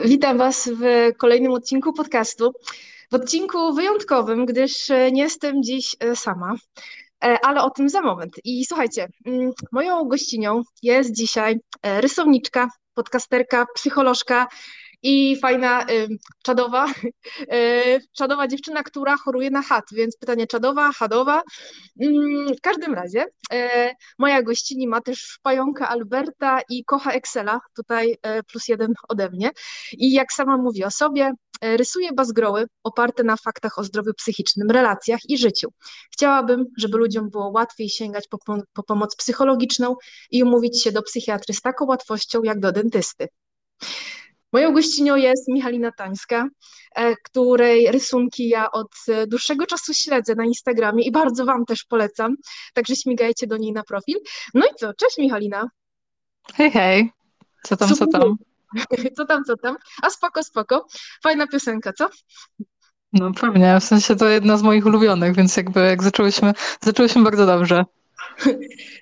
[0.00, 2.52] E, witam Was w kolejnym odcinku podcastu.
[3.10, 6.54] W odcinku wyjątkowym, gdyż e, nie jestem dziś e, sama,
[7.42, 8.32] ale o tym za moment.
[8.44, 14.46] I słuchajcie, mm, moją gościnią jest dzisiaj rysowniczka, podcasterka, psycholożka
[15.02, 16.08] i fajna, y,
[16.42, 16.86] czadowa,
[17.52, 21.42] y, czadowa dziewczyna, która choruje na chat, więc pytanie czadowa, chadowa.
[22.00, 23.56] Mm, w każdym razie y,
[24.18, 28.16] moja gościni ma też pająka Alberta i kocha Excela, tutaj
[28.52, 29.50] plus jeden ode mnie.
[29.92, 31.32] I jak sama mówi o sobie,
[31.62, 35.68] rysuje bazgroły oparte na faktach o zdrowiu psychicznym, relacjach i życiu.
[36.12, 38.38] Chciałabym, żeby ludziom było łatwiej sięgać po,
[38.72, 39.96] po pomoc psychologiczną
[40.30, 43.28] i umówić się do psychiatry z taką łatwością jak do dentysty.
[44.52, 46.48] Moją gościnią jest Michalina Tańska,
[46.94, 48.92] e, której rysunki ja od
[49.26, 52.34] dłuższego czasu śledzę na Instagramie i bardzo Wam też polecam,
[52.74, 54.16] także śmigajcie do niej na profil.
[54.54, 55.68] No i co, cześć Michalina.
[56.54, 57.10] Hej, hej,
[57.62, 58.08] co tam, Super.
[58.08, 58.36] co tam?
[59.16, 59.76] Co tam, co tam?
[60.02, 60.86] A spoko, spoko.
[61.22, 62.08] Fajna piosenka, co?
[63.12, 67.46] No pewnie, w sensie to jedna z moich ulubionych, więc jakby jak zaczęłyśmy, zaczęłyśmy bardzo
[67.46, 67.84] dobrze.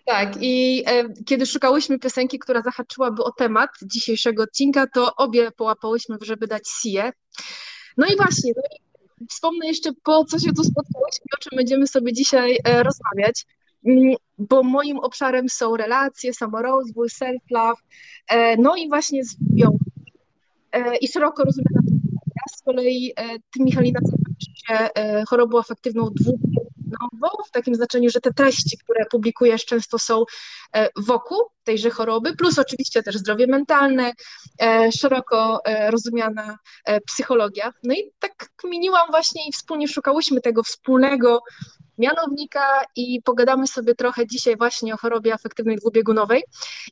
[0.06, 6.16] Tak, i e, kiedy szukałyśmy piosenki, która zahaczyłaby o temat dzisiejszego odcinka, to obie połapałyśmy,
[6.22, 7.12] żeby dać Sie.
[7.96, 11.86] No i właśnie, no i wspomnę jeszcze, po co się tu spotkałyśmy, o czym będziemy
[11.86, 13.46] sobie dzisiaj e, rozmawiać,
[13.86, 17.80] mm, bo moim obszarem są relacje, samorozwój, self-love,
[18.28, 19.88] e, no i właśnie związki.
[20.72, 21.80] E, I szeroko rozumiana
[22.56, 26.40] z kolei, e, ty Michalina, zajmujesz się e, chorobą afektywną dwóch
[27.12, 30.24] nową, w takim znaczeniu, że te treści, które publikujesz, często są
[30.76, 34.12] e, wokół tejże choroby, plus oczywiście też zdrowie mentalne,
[34.60, 36.58] e, szeroko e, rozumiana
[37.06, 37.72] psychologia.
[37.84, 41.40] No i tak kminiłam właśnie i wspólnie szukałyśmy tego wspólnego
[41.98, 46.42] mianownika i pogadamy sobie trochę dzisiaj właśnie o chorobie afektywnej dwubiegunowej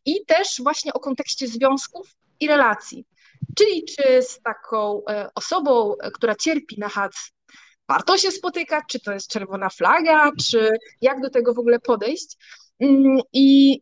[0.04, 3.04] i też właśnie o kontekście związków i relacji.
[3.58, 5.02] Czyli czy z taką
[5.34, 7.32] osobą, która cierpi na HAC,
[7.88, 12.36] warto się spotykać, czy to jest czerwona flaga, czy jak do tego w ogóle podejść.
[12.80, 13.80] Mm, I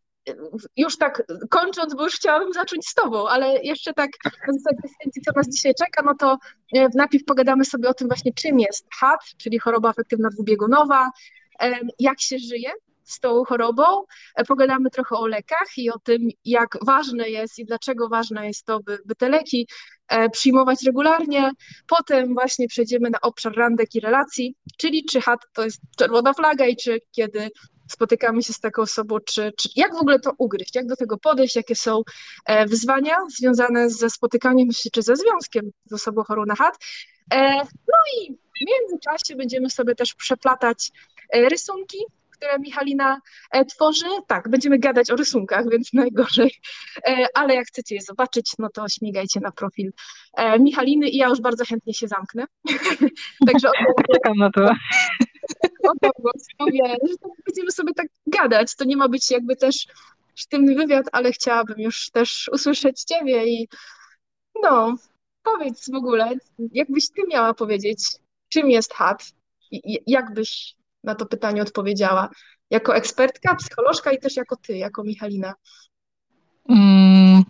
[0.76, 5.32] już tak kończąc, bo już chciałabym zacząć z Tobą, ale jeszcze tak na zasadzie co
[5.37, 6.38] nas dzisiaj czeka, no to
[6.75, 11.10] e, najpierw pogadamy sobie o tym właśnie, czym jest HAT, czyli choroba afektywna dwubiegunowa,
[11.98, 12.70] jak się żyje
[13.04, 13.82] z tą chorobą.
[14.37, 18.65] E, pogadamy trochę o lekach i o tym, jak ważne jest i dlaczego ważne jest
[18.66, 19.69] to, by, by te leki
[20.09, 21.50] e, przyjmować regularnie.
[21.87, 26.66] Potem właśnie przejdziemy na obszar randek i relacji, czyli czy HAT to jest czerwona flaga
[26.66, 27.50] i czy kiedy
[27.91, 31.19] spotykamy się z taką osobą, czy, czy jak w ogóle to ugryźć, jak do tego
[31.19, 32.03] podejść, jakie są
[32.47, 36.75] e, wyzwania związane ze spotykaniem się, czy ze związkiem z osobą chorą na HAT.
[37.62, 40.91] No i w międzyczasie będziemy sobie też przeplatać
[41.34, 41.98] rysunki,
[42.36, 44.06] które Michalina e, tworzy.
[44.26, 46.52] Tak, będziemy gadać o rysunkach, więc najgorzej.
[47.06, 49.92] E, ale jak chcecie je zobaczyć, no to śmigajcie na profil
[50.36, 52.44] e, Michaliny i ja już bardzo chętnie się zamknę.
[53.48, 53.68] Także
[54.12, 54.60] czekam na to.
[56.60, 56.96] Mówię,
[57.46, 58.76] będziemy sobie tak gadać.
[58.76, 59.86] To nie ma być jakby też
[60.34, 63.68] sztywny wywiad, ale chciałabym już też usłyszeć Ciebie i
[64.62, 64.96] no,
[65.42, 66.32] powiedz w ogóle,
[66.72, 67.98] jakbyś Ty miała powiedzieć,
[68.48, 69.32] czym jest HAT?
[70.06, 72.28] Jak byś na to pytanie odpowiedziała.
[72.70, 75.54] Jako ekspertka, psycholożka i też jako ty, jako Michalina.
[76.69, 77.44] Mm,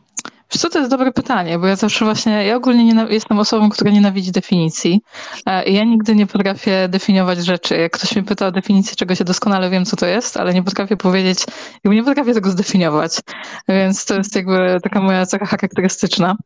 [0.73, 4.33] to jest dobre pytanie, bo ja zawsze właśnie, ja ogólnie nie, jestem osobą, która nienawidzi
[4.33, 5.01] definicji.
[5.47, 7.77] E, ja nigdy nie potrafię definiować rzeczy.
[7.77, 10.63] Jak ktoś mnie pyta o definicję czegoś, ja doskonale wiem, co to jest, ale nie
[10.63, 11.45] potrafię powiedzieć,
[11.85, 13.21] jakby nie potrafię tego zdefiniować.
[13.69, 16.37] Więc to jest jakby taka moja cecha charakterystyczna.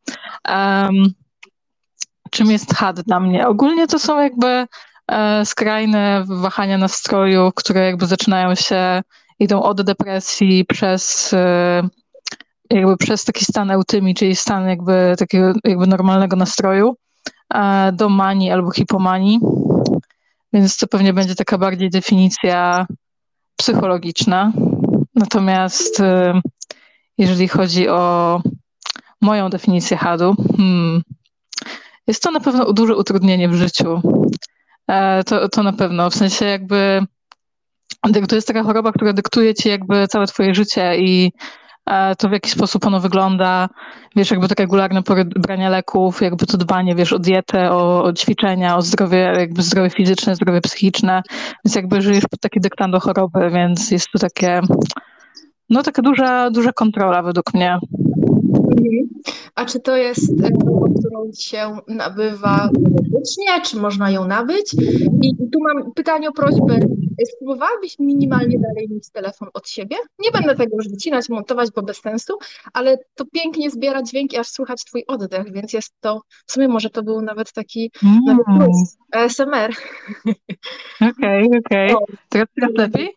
[0.48, 1.12] Um,
[2.30, 3.48] czym jest HAD dla mnie?
[3.48, 4.66] Ogólnie to są jakby
[5.44, 9.02] skrajne wahania nastroju, które jakby zaczynają się,
[9.38, 11.82] idą od depresji przez e,
[12.70, 16.96] jakby przez taki stan eutymii, czyli stan jakby takiego jakby normalnego nastroju,
[17.54, 19.40] e, do manii albo hipomanii.
[20.52, 22.86] Więc to pewnie będzie taka bardziej definicja
[23.56, 24.52] psychologiczna.
[25.14, 26.02] Natomiast
[27.18, 28.40] jeżeli chodzi o
[29.20, 31.02] moją definicję HAD-u, hmm,
[32.06, 34.17] jest to na pewno duże utrudnienie w życiu.
[34.88, 36.10] E, to, to na pewno.
[36.10, 37.06] W sensie jakby
[38.28, 41.32] to jest taka choroba, która dyktuje ci jakby całe twoje życie i
[41.86, 43.68] e, to w jaki sposób ono wygląda,
[44.16, 45.02] wiesz, jakby to regularne
[45.36, 49.90] branie leków, jakby to dbanie, wiesz, o dietę, o, o, ćwiczenia, o zdrowie, jakby zdrowie
[49.90, 51.22] fizyczne, zdrowie psychiczne,
[51.64, 54.60] więc jakby żyjesz pod taki dyktando choroby, więc jest to takie,
[55.70, 57.78] no taka duża, duża kontrola według mnie.
[59.58, 64.74] A czy to jest choroba, którą się nabywa genetycznie, czy można ją nabyć?
[65.22, 66.80] I tu mam pytanie o prośbę.
[67.34, 69.96] Spróbowałabyś minimalnie dalej mieć telefon od siebie?
[70.18, 72.38] Nie będę tego już wycinać, montować, bo bez sensu,
[72.72, 76.90] ale to pięknie zbiera dźwięki, aż słychać twój oddech, więc jest to, w sumie może
[76.90, 78.20] to był nawet taki mm.
[78.26, 79.70] nawet plus, ASMR.
[81.10, 81.94] Okej, okay, okej.
[81.94, 82.16] Okay.
[82.28, 83.14] Teraz lepiej?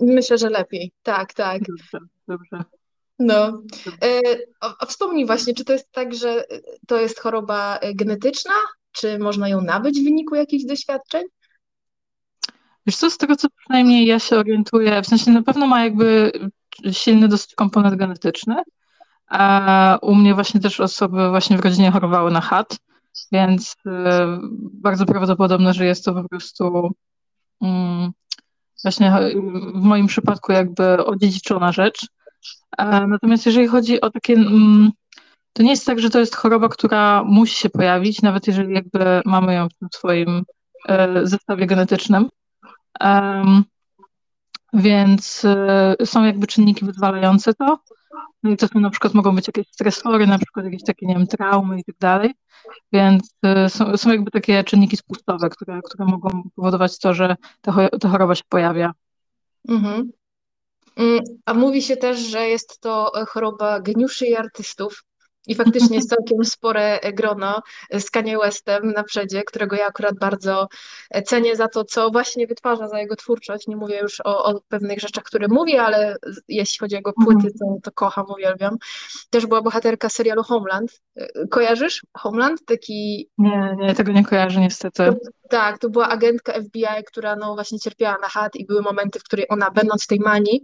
[0.00, 0.92] Myślę, że lepiej.
[1.02, 1.62] Tak, tak.
[1.62, 2.75] Dobrze, dobrze.
[3.18, 3.62] No.
[4.02, 4.20] E,
[4.60, 6.44] a wspomnij właśnie, czy to jest tak, że
[6.86, 8.54] to jest choroba e, genetyczna?
[8.92, 11.22] Czy można ją nabyć w wyniku jakichś doświadczeń?
[12.86, 16.32] Wiesz co, z tego co przynajmniej ja się orientuję, w sensie na pewno ma jakby
[16.92, 18.62] silny dosyć komponent genetyczny,
[19.26, 22.78] a u mnie właśnie też osoby właśnie w rodzinie chorowały na HAT,
[23.32, 23.76] więc
[24.72, 26.90] bardzo prawdopodobne, że jest to po prostu
[27.62, 28.12] mm,
[28.82, 29.12] właśnie
[29.74, 32.06] w moim przypadku jakby odziedziczona rzecz.
[33.08, 34.90] Natomiast jeżeli chodzi o takie, mm,
[35.52, 39.22] to nie jest tak, że to jest choroba, która musi się pojawić, nawet jeżeli jakby
[39.24, 40.42] mamy ją w swoim
[40.88, 42.28] e, zestawie genetycznym.
[44.72, 47.78] Więc e, są jakby czynniki wyzwalające to.
[48.42, 51.14] No i to są na przykład mogą być jakieś stresory, na przykład jakieś takie, nie
[51.14, 52.34] wiem, traumy i tak dalej.
[52.92, 57.88] Więc e, są, są jakby takie czynniki spustowe, które, które mogą powodować to, że ta,
[58.00, 58.92] ta choroba się pojawia.
[59.68, 60.10] Mhm.
[60.96, 65.02] Mm, a mówi się też, że jest to choroba geniuszy i artystów.
[65.46, 67.62] I faktycznie jest całkiem spore grono
[67.92, 70.68] z Kanye Westem na przedzie, którego ja akurat bardzo
[71.26, 73.66] cenię za to, co właśnie wytwarza, za jego twórczość.
[73.66, 76.16] Nie mówię już o, o pewnych rzeczach, które mówi, ale
[76.48, 78.76] jeśli chodzi o jego płyty, to, to kocham, uwielbiam.
[79.30, 81.00] Też była bohaterka serialu Homeland.
[81.50, 82.64] Kojarzysz Homeland?
[82.66, 83.30] Taki...
[83.38, 85.16] Nie, nie, tego nie kojarzę niestety.
[85.50, 89.22] Tak, to była agentka FBI, która no właśnie cierpiała na hat i były momenty, w
[89.22, 90.60] których ona, będąc w tej manii,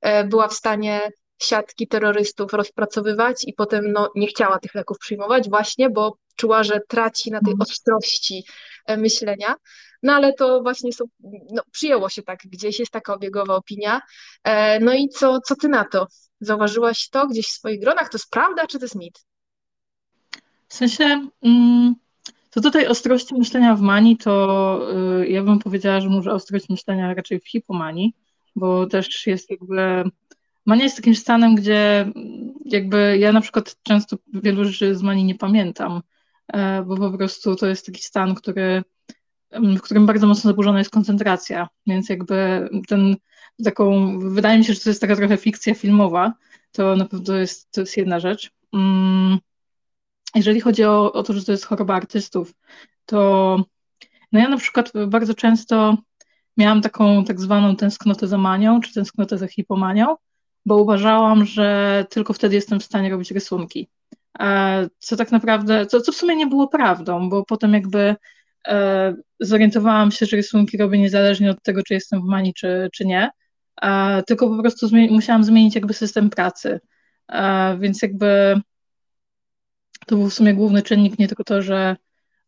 [0.00, 5.48] e, była w stanie siatki terrorystów rozpracowywać i potem no, nie chciała tych leków przyjmować
[5.48, 7.70] właśnie, bo czuła, że traci na tej mhm.
[7.70, 8.44] ostrości
[8.86, 9.54] e, myślenia.
[10.02, 11.04] No ale to właśnie są,
[11.50, 14.00] no, przyjęło się tak, gdzieś jest taka obiegowa opinia.
[14.44, 16.06] E, no i co, co ty na to?
[16.40, 18.08] Zauważyłaś to gdzieś w swoich gronach?
[18.08, 19.26] To jest prawda, czy to jest mit?
[20.68, 21.94] W sensie, mm,
[22.56, 24.80] do tej ostrości myślenia w manii, to
[25.22, 28.14] y, ja bym powiedziała, że może ostrość myślenia raczej w hipomanii,
[28.56, 30.04] bo też jest jakby
[30.66, 32.12] Mania jest takim stanem, gdzie
[32.64, 36.02] jakby ja na przykład często wielu rzeczy z manii nie pamiętam,
[36.48, 38.82] e, bo po prostu to jest taki stan, który,
[39.52, 43.16] w którym bardzo mocno zaburzona jest koncentracja, więc jakby ten
[43.64, 46.32] taką, wydaje mi się, że to jest taka trochę fikcja filmowa,
[46.72, 48.50] to na pewno jest, to jest jedna rzecz.
[48.72, 49.38] Mm,
[50.34, 52.54] jeżeli chodzi o, o to, że to jest choroba artystów,
[53.06, 53.56] to
[54.32, 55.96] no ja na przykład bardzo często
[56.56, 60.16] miałam taką tak zwaną tęsknotę za manią, czy tęsknotę za hipomanią,
[60.66, 63.88] bo uważałam, że tylko wtedy jestem w stanie robić rysunki.
[64.98, 68.16] Co tak naprawdę, co, co w sumie nie było prawdą, bo potem jakby
[68.68, 73.06] e, zorientowałam się, że rysunki robię niezależnie od tego, czy jestem w mani, czy, czy
[73.06, 73.30] nie,
[74.26, 76.80] tylko po prostu musiałam zmienić jakby system pracy.
[77.78, 78.60] Więc jakby
[80.06, 81.96] to był w sumie główny czynnik, nie tylko to, że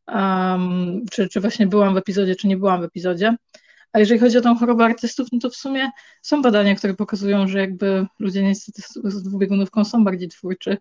[0.07, 3.37] um, czy, czy właśnie byłam w epizodzie, czy nie byłam w epizodzie,
[3.93, 5.91] a jeżeli chodzi o tą chorobę artystów, no to w sumie
[6.23, 10.77] są badania, które pokazują, że jakby ludzie niestety z dwubiegunówką są bardziej twórczy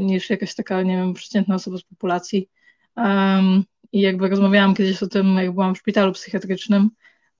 [0.00, 2.48] niż jakaś taka, nie wiem, przeciętna osoba z populacji.
[2.96, 6.90] Um, I jakby rozmawiałam kiedyś o tym, jak byłam w szpitalu psychiatrycznym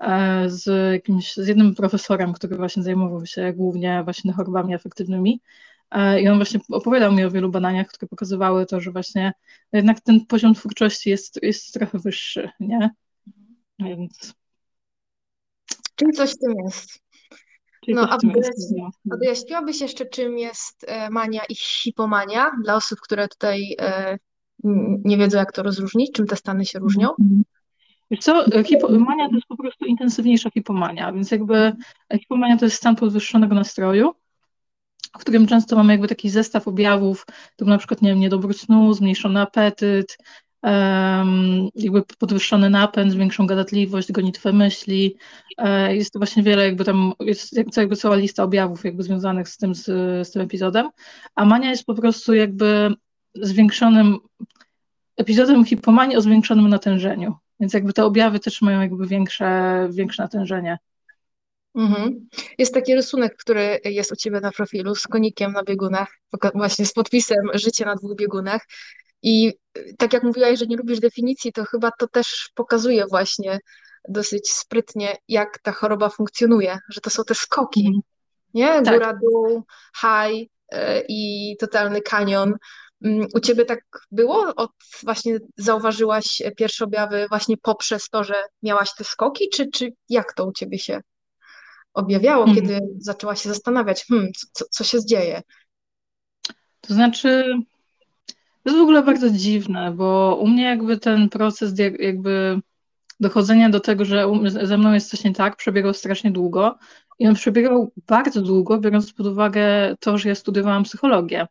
[0.00, 5.40] e, z jakimś, z jednym profesorem, który właśnie zajmował się głównie właśnie chorobami afektywnymi.
[5.90, 9.32] E, I on właśnie opowiadał mi o wielu badaniach, które pokazywały to, że właśnie
[9.72, 12.90] jednak ten poziom twórczości jest, jest trochę wyższy, nie?
[13.78, 14.34] Więc
[15.96, 17.06] Czym coś w tym jest?
[17.88, 18.18] No, a,
[19.20, 24.18] wyjaśniłabyś jeszcze, czym jest e, mania i hipomania dla osób, które tutaj e,
[25.04, 27.10] nie wiedzą, jak to rozróżnić, czym te stany się różnią?
[27.10, 27.44] Mhm.
[28.10, 31.72] Wiesz co, e, hipomania to jest po prostu intensywniejsza hipomania, więc jakby
[32.20, 34.14] hipomania to jest stan podwyższonego nastroju,
[35.18, 37.26] w którym często mamy jakby taki zestaw objawów,
[37.56, 40.18] typu na przykład, nie wiem, niedobór snu, zmniejszony apetyt,
[41.74, 45.16] jakby podwyższony napęd, większą gadatliwość, gonitwę myśli.
[45.58, 49.56] E, jest to właśnie wiele, jakby tam jest jakby cała lista objawów jakby związanych z
[49.56, 49.84] tym, z,
[50.28, 50.90] z tym epizodem,
[51.34, 52.94] a mania jest po prostu jakby
[53.34, 54.18] zwiększonym
[55.16, 57.34] epizodem hipomanii o zwiększonym natężeniu.
[57.60, 60.78] Więc jakby te objawy też mają jakby większe, większe natężenie.
[61.74, 62.28] Mhm.
[62.58, 66.08] Jest taki rysunek, który jest u Ciebie na profilu z konikiem na biegunach,
[66.54, 68.66] właśnie z podpisem Życie na dwóch biegunach.
[69.22, 69.52] I
[69.98, 73.58] tak jak mówiłaś, że nie lubisz definicji, to chyba to też pokazuje właśnie
[74.08, 78.00] dosyć sprytnie, jak ta choroba funkcjonuje, że to są te skoki, mhm.
[78.54, 78.82] nie?
[78.82, 78.94] Tak.
[78.94, 79.62] Góra, dół,
[80.00, 80.50] high,
[81.08, 82.54] i totalny kanion.
[83.04, 83.80] Mm, u ciebie tak
[84.10, 84.54] było?
[84.56, 84.70] Od
[85.02, 90.46] właśnie zauważyłaś pierwsze objawy właśnie poprzez to, że miałaś te skoki, czy, czy jak to
[90.46, 91.00] u ciebie się
[91.94, 92.62] objawiało, hmm.
[92.62, 95.42] kiedy zaczęłaś się zastanawiać, hmm, co, co się dzieje?
[96.80, 97.54] To znaczy,
[98.66, 102.60] to jest w ogóle bardzo dziwne, bo u mnie jakby ten proces jakby
[103.20, 104.26] dochodzenia do tego, że
[104.62, 106.78] ze mną jest coś nie tak, przebiegał strasznie długo.
[107.18, 111.46] I on przebiegał bardzo długo, biorąc pod uwagę to, że ja studiowałam psychologię.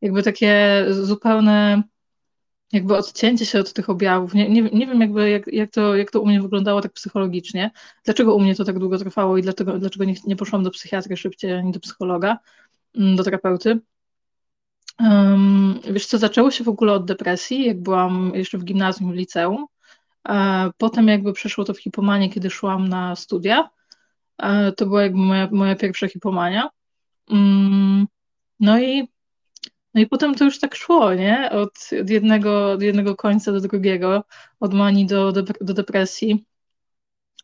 [0.00, 1.82] Jakby takie zupełne
[2.72, 4.34] jakby odcięcie się od tych objawów.
[4.34, 7.70] Nie, nie, nie wiem jakby jak, jak, to, jak to u mnie wyglądało tak psychologicznie,
[8.04, 11.16] dlaczego u mnie to tak długo trwało i dlaczego, dlaczego nie, nie poszłam do psychiatry
[11.16, 12.38] szybciej, ani do psychologa,
[12.94, 13.80] mm, do terapeuty.
[15.00, 19.14] Um, wiesz co, zaczęło się w ogóle od depresji, jak byłam jeszcze w gimnazjum, w
[19.14, 19.66] liceum.
[20.28, 23.70] E, potem jakby przeszło to w hipomanię, kiedy szłam na studia.
[24.38, 26.70] E, to była jakby moja, moja pierwsza hipomania.
[27.30, 28.06] Um,
[28.60, 29.08] no i
[29.94, 31.50] no i potem to już tak szło, nie?
[31.50, 34.24] Od, od, jednego, od jednego końca do drugiego,
[34.60, 36.44] od manii do, do, do depresji,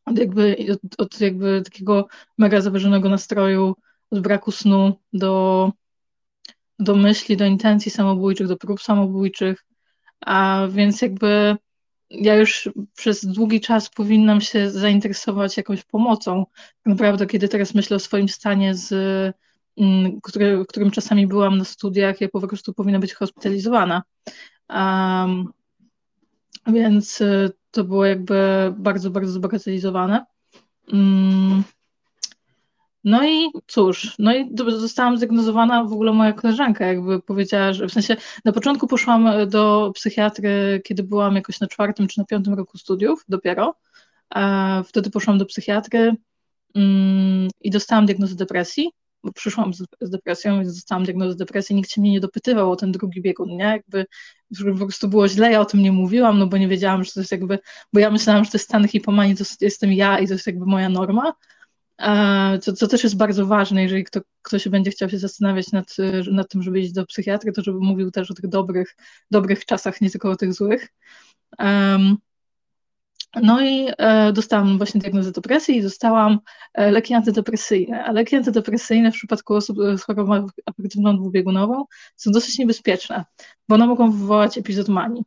[0.06, 2.08] od jakby, od, od jakby takiego
[2.38, 3.74] mega zawyżonego nastroju,
[4.10, 5.72] od braku snu do,
[6.78, 9.64] do myśli, do intencji samobójczych, do prób samobójczych,
[10.20, 11.56] a więc jakby
[12.10, 16.46] ja już przez długi czas powinnam się zainteresować jakąś pomocą.
[16.56, 18.94] Tak naprawdę, kiedy teraz myślę o swoim stanie z
[19.76, 24.02] Mm, który, którym czasami byłam na studiach, ja po prostu powinna być hospitalizowana.
[24.68, 25.52] Um,
[26.66, 28.34] więc y, to było jakby
[28.78, 30.24] bardzo, bardzo zbagatelizowane.
[30.92, 31.64] Um,
[33.04, 37.92] no i cóż, no i zostałam zdiagnozowana w ogóle moja koleżanka, jakby powiedziała, że w
[37.92, 42.78] sensie na początku poszłam do psychiatry, kiedy byłam jakoś na czwartym czy na piątym roku
[42.78, 43.74] studiów dopiero.
[44.84, 46.16] Wtedy poszłam do psychiatry
[46.74, 48.90] um, i dostałam diagnozę depresji
[49.24, 52.76] bo przyszłam z, z depresją, więc dostałam diagnozę depresji, nikt się mnie nie dopytywał o
[52.76, 53.64] ten drugi biegun, nie?
[53.64, 54.06] Jakby
[54.78, 57.20] po prostu było źle, ja o tym nie mówiłam, no bo nie wiedziałam, że to
[57.20, 57.58] jest jakby,
[57.92, 60.66] bo ja myślałam, że to jest stan hipomanii, to jestem ja i to jest jakby
[60.66, 61.32] moja norma,
[62.60, 65.96] co, co też jest bardzo ważne, jeżeli kto, ktoś będzie chciał się zastanawiać nad,
[66.32, 68.96] nad tym, żeby iść do psychiatry, to żeby mówił też o tych dobrych,
[69.30, 70.88] dobrych czasach, nie tylko o tych złych.
[71.58, 72.16] Um,
[73.42, 76.38] no i e, dostałam właśnie diagnozę depresji i dostałam
[76.74, 78.04] e, leki antydepresyjne.
[78.04, 81.84] A leki antydepresyjne w przypadku osób z chorobą afektywną dwubiegunową
[82.16, 83.24] są dosyć niebezpieczne,
[83.68, 85.24] bo one mogą wywołać epizod manii.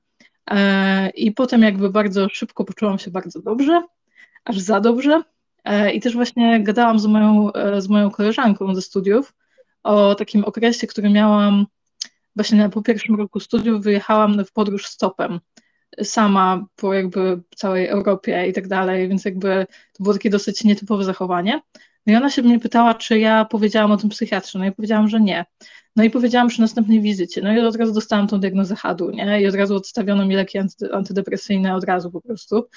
[0.50, 3.84] E, I potem jakby bardzo szybko poczułam się bardzo dobrze,
[4.46, 5.24] aż za dobrze.
[5.68, 9.34] E, I też właśnie gadałam z moją, e, z moją koleżanką ze studiów
[9.84, 11.66] o takim okresie, który miałam
[12.36, 15.40] właśnie na, po pierwszym roku studiów, wyjechałam w podróż stopem
[16.04, 21.04] sama po jakby całej Europie i tak dalej, więc jakby to było takie dosyć nietypowe
[21.04, 21.62] zachowanie.
[22.06, 25.08] No i ona się mnie pytała, czy ja powiedziałam o tym psychiatrze, no i powiedziałam,
[25.08, 25.46] że nie.
[25.96, 29.42] No i powiedziałam przy następnej wizycie, no i od razu dostałam tą diagnozę HADU, nie?
[29.42, 30.58] I od razu odstawiono mi leki
[30.94, 32.68] antydepresyjne od razu po prostu.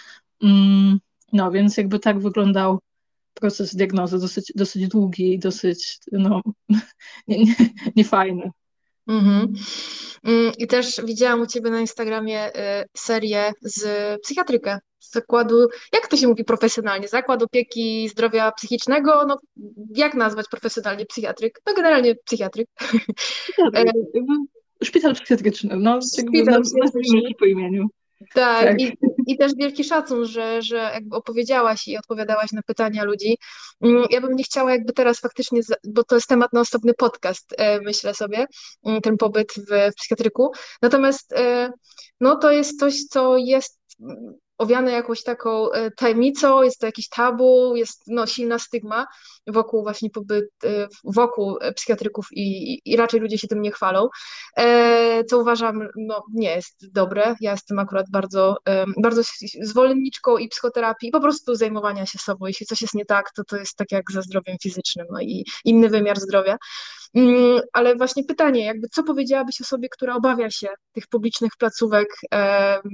[0.42, 1.00] Mm,
[1.32, 2.78] no więc jakby tak wyglądał
[3.34, 6.42] proces diagnozy, dosyć, dosyć długi i dosyć, no,
[7.96, 8.42] niefajny.
[8.42, 8.50] Nie, nie.
[9.10, 9.52] Mhm.
[10.24, 13.84] Mm, I też widziałam u Ciebie na Instagramie y, serię z
[14.22, 19.38] psychiatrykę, z zakładu, jak to się mówi profesjonalnie, Zakład Opieki Zdrowia Psychicznego, no
[19.96, 21.60] jak nazwać profesjonalnie psychiatryk?
[21.66, 22.68] No generalnie psychiatryk.
[22.76, 23.94] psychiatryk.
[24.84, 27.86] Szpital psychiatryczny, no Szpital nazwijmy po imieniu.
[28.34, 28.80] Tak, tak.
[28.80, 28.96] I,
[29.30, 33.38] i też wielki szacun, że, że jakby opowiedziałaś i odpowiadałaś na pytania ludzi.
[33.80, 37.54] Mm, ja bym nie chciała jakby teraz faktycznie, bo to jest temat na osobny podcast,
[37.58, 38.46] e, myślę sobie,
[38.84, 40.52] mm, ten pobyt w, w psychiatryku.
[40.82, 41.72] Natomiast e,
[42.20, 43.80] no to jest coś, co jest
[44.60, 49.06] owiane jakąś taką e, tajemnicą, jest to jakiś tabu, jest no, silna stygma
[49.46, 54.08] wokół właśnie pobyt, e, wokół psychiatryków i, i raczej ludzie się tym nie chwalą,
[54.56, 57.34] e, co uważam no, nie jest dobre.
[57.40, 58.56] Ja jestem akurat bardzo,
[58.96, 59.22] bardzo
[59.62, 62.46] zwolenniczką i psychoterapii po prostu zajmowania się sobą.
[62.46, 65.44] Jeśli coś jest nie tak, to to jest tak jak ze zdrowiem fizycznym no i
[65.64, 66.56] inny wymiar zdrowia.
[67.14, 72.08] Mm, ale właśnie pytanie, jakby co powiedziałabyś osobie, która obawia się tych publicznych placówek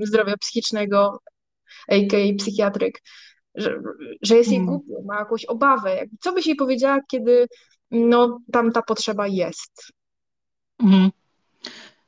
[0.05, 1.19] zdrowia psychicznego,
[1.89, 2.37] a.k.a.
[2.39, 3.03] psychiatryk,
[3.55, 3.81] że,
[4.23, 4.77] że jest jej hmm.
[4.77, 6.05] głupio, ma jakąś obawę.
[6.21, 7.47] Co byś jej powiedziała, kiedy
[7.91, 9.93] no, tam ta potrzeba jest?
[10.83, 11.11] Mhm.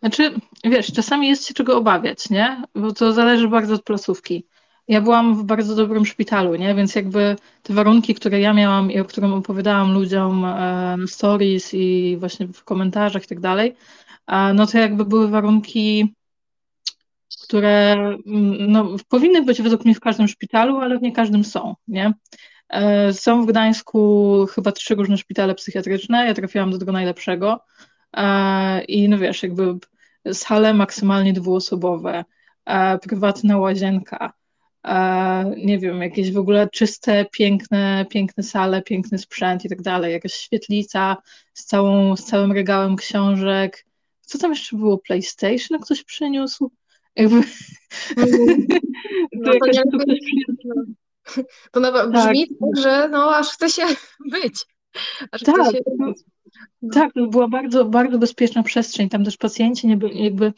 [0.00, 0.34] Znaczy,
[0.64, 2.62] wiesz, czasami jest się czego obawiać, nie?
[2.74, 4.46] Bo to zależy bardzo od placówki.
[4.88, 6.74] Ja byłam w bardzo dobrym szpitalu, nie?
[6.74, 12.16] Więc jakby te warunki, które ja miałam i o których opowiadałam ludziom e, stories i
[12.20, 13.76] właśnie w komentarzach i tak dalej,
[14.54, 16.14] no to jakby były warunki
[17.48, 21.74] które mm, no, powinny być według mnie w każdym szpitalu, ale w nie każdym są,
[21.88, 22.12] nie?
[22.68, 27.60] E, są w Gdańsku chyba trzy różne szpitale psychiatryczne, ja trafiłam do tego najlepszego.
[28.88, 29.74] i no wiesz, jakby
[30.32, 32.24] sale maksymalnie dwuosobowe,
[33.02, 34.32] prywatna łazienka,
[35.56, 40.32] nie wiem, jakieś w ogóle czyste, piękne, piękne sale, piękny sprzęt i tak dalej, jakaś
[40.32, 41.16] świetlica
[41.54, 43.86] z, całą, z całym regałem książek.
[44.20, 44.98] Co tam jeszcze było?
[44.98, 46.70] PlayStation ktoś przyniósł?
[47.18, 47.36] Jakby...
[48.16, 48.66] Mm.
[49.32, 50.94] No to, nie ktoś przyniósł.
[51.70, 52.12] To nawet tak.
[52.12, 53.82] brzmi tak, że no aż chce się
[54.32, 54.66] być.
[55.30, 55.78] Aż tak, się...
[55.98, 56.12] No,
[56.92, 59.08] tak, to była bardzo, bardzo bezpieczna przestrzeń.
[59.08, 60.52] Tam też pacjenci nie byli, jakby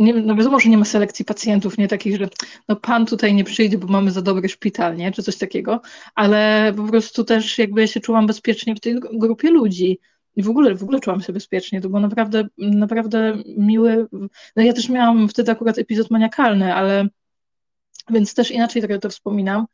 [0.00, 2.28] nie, no wiadomo, że nie ma selekcji pacjentów, nie takich, że
[2.68, 5.80] no pan tutaj nie przyjdzie, bo mamy za dobry szpital, nie, czy coś takiego,
[6.14, 9.98] ale po prostu też jakby ja się czułam bezpiecznie w tej grupie ludzi
[10.36, 14.06] i w ogóle, w ogóle czułam się bezpiecznie, to było naprawdę, naprawdę miły,
[14.56, 17.08] no ja też miałam wtedy akurat epizod maniakalny, ale
[18.10, 19.66] więc też inaczej trochę to wspominam,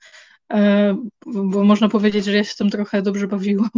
[0.53, 0.97] e,
[1.27, 3.71] bo można powiedzieć, że ja się tam trochę dobrze bawiłam,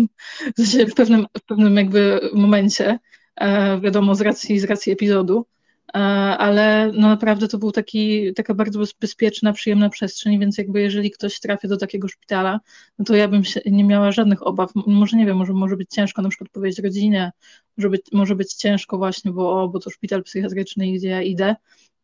[0.90, 2.98] w pewnym, w pewnym jakby momencie,
[3.36, 5.46] e, wiadomo, z racji, z racji epizodu,
[5.92, 11.40] ale no naprawdę to był taki, taka bardzo bezpieczna, przyjemna przestrzeń, więc jakby jeżeli ktoś
[11.40, 12.60] trafia do takiego szpitala,
[12.98, 14.70] no to ja bym się, nie miała żadnych obaw.
[14.74, 17.32] Może nie wiem, może, może być ciężko na przykład powiedzieć rodzinie,
[17.76, 21.56] może być, może być ciężko właśnie, bo, o, bo to szpital psychiatryczny, gdzie ja idę,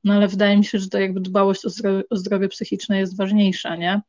[0.04, 3.16] no ale wydaje mi się, że to jakby dbałość o zdrowie, o zdrowie psychiczne jest
[3.16, 4.00] ważniejsza, nie?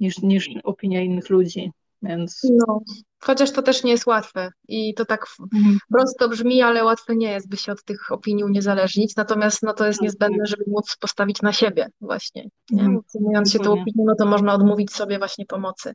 [0.00, 1.70] Niż, niż opinia innych ludzi,
[2.06, 2.40] więc...
[2.66, 2.80] No,
[3.26, 5.78] Chociaż to też nie jest łatwe i to tak mhm.
[5.92, 9.16] prosto brzmi, ale łatwe nie jest, by się od tych opinii uniezależnić.
[9.16, 12.48] Natomiast no, to jest niezbędne, żeby móc postawić na siebie właśnie.
[12.70, 12.82] Nie?
[12.82, 13.46] Mhm.
[13.46, 15.94] się tą opinią, no to można odmówić sobie właśnie pomocy.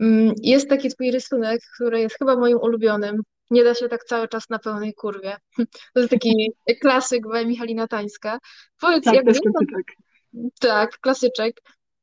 [0.00, 3.22] Mm, jest taki twój rysunek, który jest chyba moim ulubionym.
[3.50, 5.36] Nie da się tak cały czas na pełnej kurwie.
[5.94, 8.38] To jest taki klasyk we Michalina Tańska.
[8.80, 9.24] Powiedz, tak, jak.
[10.60, 11.60] Tak, klasyczek.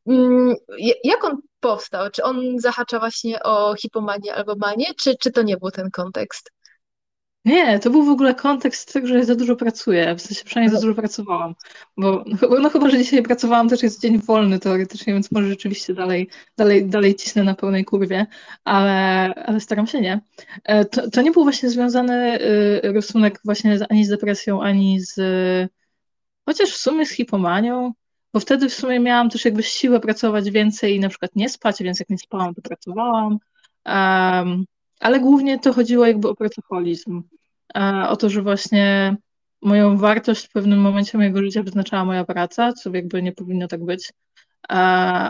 [0.07, 0.55] Mm,
[1.03, 2.09] jak on powstał?
[2.11, 6.51] Czy on zahacza właśnie o hipomanię albo manię, czy, czy to nie był ten kontekst?
[7.47, 10.75] Nie, to był w ogóle kontekst tego, że ja za dużo pracuję, w sensie przynajmniej
[10.75, 11.55] za dużo pracowałam,
[11.97, 15.93] bo no, no chyba, że dzisiaj pracowałam, też jest dzień wolny teoretycznie, więc może rzeczywiście
[15.93, 18.27] dalej, dalej, dalej cisnę na pełnej kurwie,
[18.63, 18.93] ale,
[19.35, 20.21] ale staram się nie.
[20.63, 25.15] E, to, to nie był właśnie związany y, rysunek właśnie ani z depresją, ani z,
[26.45, 27.93] chociaż w sumie z hipomanią,
[28.33, 31.83] bo wtedy w sumie miałam też jakby siłę pracować więcej i na przykład nie spać,
[31.83, 33.37] więc jak nie spałam, to pracowałam.
[33.85, 34.65] Um,
[34.99, 37.23] ale głównie to chodziło jakby o pracoholizm.
[37.75, 39.15] Um, o to, że właśnie
[39.61, 43.85] moją wartość w pewnym momencie mojego życia wyznaczała moja praca, co jakby nie powinno tak
[43.85, 44.13] być,
[44.69, 44.79] um,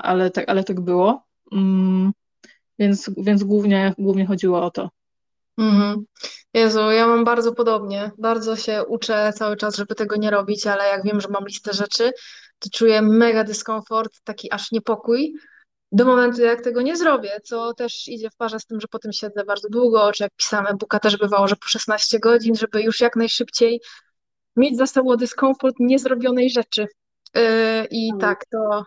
[0.03, 1.23] ale, tak, ale tak było.
[1.51, 2.11] Mm,
[2.79, 4.89] więc więc głównie, głównie chodziło o to.
[5.57, 6.05] Mhm.
[6.53, 8.11] Jezu, ja mam bardzo podobnie.
[8.17, 11.73] Bardzo się uczę cały czas, żeby tego nie robić, ale jak wiem, że mam listę
[11.73, 12.11] rzeczy,
[12.59, 15.33] to czuję mega dyskomfort, taki aż niepokój
[15.91, 19.13] do momentu, jak tego nie zrobię, co też idzie w parze z tym, że potem
[19.13, 22.99] siedzę bardzo długo, czy jak pisałam e-booka też bywało, że po 16 godzin, żeby już
[22.99, 23.81] jak najszybciej
[24.55, 26.87] mieć za sobą dyskomfort niezrobionej rzeczy.
[27.35, 27.41] Yy,
[27.91, 28.19] I mhm.
[28.19, 28.85] tak, to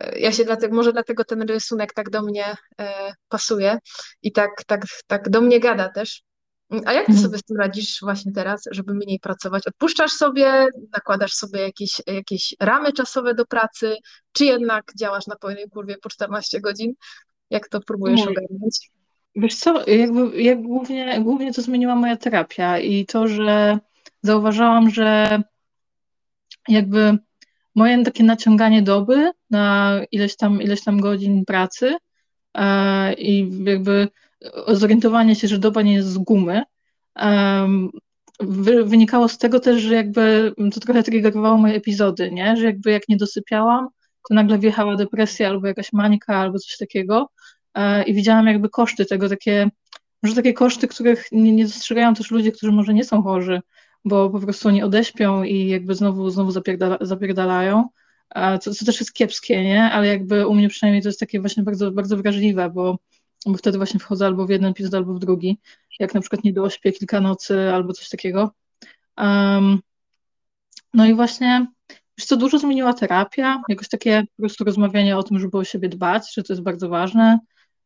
[0.00, 2.86] yy, ja się dlatego, może dlatego ten rysunek tak do mnie yy,
[3.28, 3.78] pasuje
[4.22, 6.22] i tak, tak, tak do mnie gada też,
[6.84, 7.26] a jak ty mhm.
[7.26, 9.66] sobie z tym radzisz właśnie teraz, żeby mniej pracować?
[9.66, 13.96] Odpuszczasz sobie, nakładasz sobie jakieś, jakieś ramy czasowe do pracy,
[14.32, 16.92] czy jednak działasz na pełnej kurwie po 14 godzin?
[17.50, 18.28] Jak to próbujesz Nie.
[18.28, 18.90] ogarnąć?
[19.36, 23.78] Wiesz co, jakby, jak głównie, głównie to zmieniła moja terapia i to, że
[24.22, 25.42] zauważałam, że
[26.68, 27.18] jakby
[27.74, 31.96] moje takie naciąganie doby na ileś tam, ileś tam godzin pracy
[32.54, 34.08] e, i jakby
[34.68, 36.62] zorientowanie się, że doba nie jest z gumy,
[38.84, 42.56] wynikało z tego też, że jakby to trochę triggerowało moje epizody, nie?
[42.56, 43.88] Że jakby jak nie dosypiałam,
[44.28, 47.30] to nagle wjechała depresja albo jakaś manika albo coś takiego
[47.74, 49.70] e, i widziałam jakby koszty tego, takie,
[50.22, 53.60] może takie koszty, których nie, nie dostrzegają też ludzie, którzy może nie są chorzy,
[54.04, 57.88] bo po prostu oni odeśpią i jakby znowu, znowu zapierdala, zapierdalają,
[58.60, 59.82] co, co też jest kiepskie, nie?
[59.82, 62.98] Ale jakby u mnie przynajmniej to jest takie właśnie bardzo, bardzo wrażliwe, bo
[63.46, 65.58] bo wtedy właśnie wchodzę albo w jeden epizod, albo w drugi,
[66.00, 68.50] jak na przykład nie dośpię kilka nocy albo coś takiego.
[69.18, 69.80] Um,
[70.94, 71.66] no i właśnie,
[72.18, 75.88] wiesz co, dużo zmieniła terapia, jakoś takie po prostu rozmawianie o tym, żeby o siebie
[75.88, 77.38] dbać, że to jest bardzo ważne,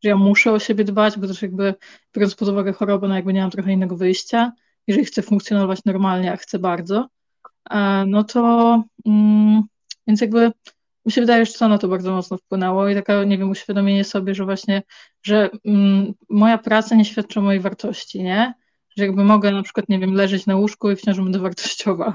[0.05, 1.75] że ja muszę o siebie dbać, bo też jakby
[2.16, 4.53] biorąc pod uwagę chorobę, no jakby nie mam trochę innego wyjścia,
[4.87, 7.09] jeżeli chcę funkcjonować normalnie, a chcę bardzo,
[7.71, 9.62] e, no to mm,
[10.07, 10.53] więc jakby
[11.09, 14.05] mi się wydaje, że to na to bardzo mocno wpłynęło i taka, nie wiem, uświadomienie
[14.05, 14.83] sobie, że właśnie,
[15.23, 18.55] że mm, moja praca nie świadczy o mojej wartości, nie?
[18.97, 22.14] Że jakby mogę na przykład, nie wiem, leżeć na łóżku i wciąż będę wartościowa.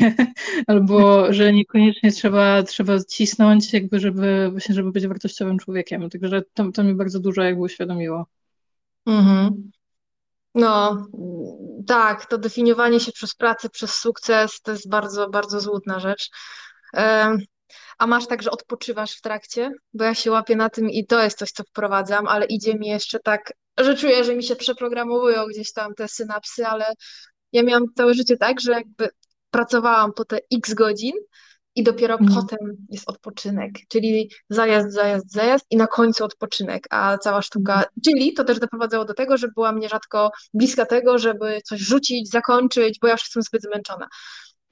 [0.66, 6.10] Albo, że niekoniecznie trzeba, trzeba cisnąć, jakby, żeby właśnie, żeby być wartościowym człowiekiem.
[6.10, 8.26] Także to, to mi bardzo dużo jakby uświadomiło.
[9.06, 9.70] Mhm.
[10.54, 11.06] No,
[11.86, 16.30] tak, to definiowanie się przez pracę, przez sukces to jest bardzo, bardzo złudna rzecz.
[17.98, 19.70] A masz tak, że odpoczywasz w trakcie?
[19.94, 22.88] Bo ja się łapię na tym i to jest coś, co wprowadzam, ale idzie mi
[22.88, 26.84] jeszcze tak, że czuję, że mi się przeprogramowują gdzieś tam te synapsy, ale
[27.52, 29.08] ja miałam całe życie tak, że jakby
[29.50, 31.12] pracowałam po te x godzin
[31.74, 32.34] i dopiero mm.
[32.34, 32.58] potem
[32.90, 37.86] jest odpoczynek, czyli zajazd, zajazd, zajazd i na końcu odpoczynek, a cała sztuka, mm.
[38.04, 42.98] czyli to też doprowadzało do tego, że byłam nierzadko bliska tego, żeby coś rzucić, zakończyć,
[42.98, 44.08] bo ja już jestem zbyt zmęczona.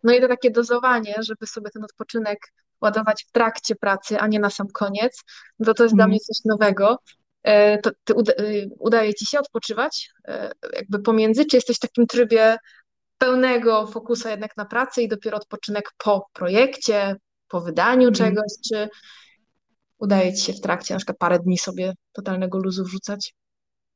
[0.02, 2.38] No i to takie dozowanie, żeby sobie ten odpoczynek
[2.84, 5.22] ładować w trakcie pracy, a nie na sam koniec,
[5.58, 5.96] no to to jest mm.
[5.96, 6.98] dla mnie coś nowego.
[7.42, 8.42] E, to ty uda, e,
[8.78, 12.56] udaje ci się odpoczywać e, jakby pomiędzy, czy jesteś w takim trybie
[13.18, 17.16] pełnego fokusa jednak na pracę i dopiero odpoczynek po projekcie,
[17.48, 18.14] po wydaniu mm.
[18.14, 18.88] czegoś, czy
[19.98, 23.34] udaje ci się w trakcie na przykład parę dni sobie totalnego luzu wrzucać?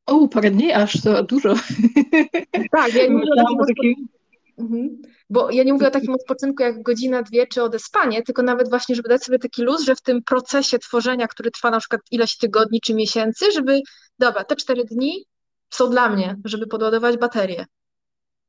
[0.07, 1.55] O, parę dni, aż to dużo.
[2.73, 3.23] Tak, ja nie
[3.61, 4.09] o takim,
[4.59, 5.03] mhm.
[5.31, 8.95] Bo ja nie mówię o takim odpoczynku jak godzina, dwie, czy odespanie, tylko nawet właśnie,
[8.95, 12.37] żeby dać sobie taki luz, że w tym procesie tworzenia, który trwa na przykład ileś
[12.37, 13.81] tygodni czy miesięcy, żeby,
[14.19, 15.25] dobra, te cztery dni
[15.71, 17.67] są dla mnie, żeby podładować baterię.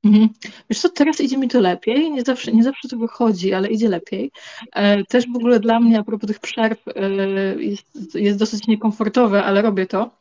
[0.04, 0.30] Mhm.
[0.70, 3.90] Wiesz co, teraz idzie mi to lepiej, nie zawsze, nie zawsze to wychodzi, ale idzie
[3.90, 4.32] lepiej.
[4.74, 7.10] E, też w ogóle dla mnie, a propos tych przerw, e,
[7.64, 10.12] jest, jest dosyć niekomfortowe, ale robię to,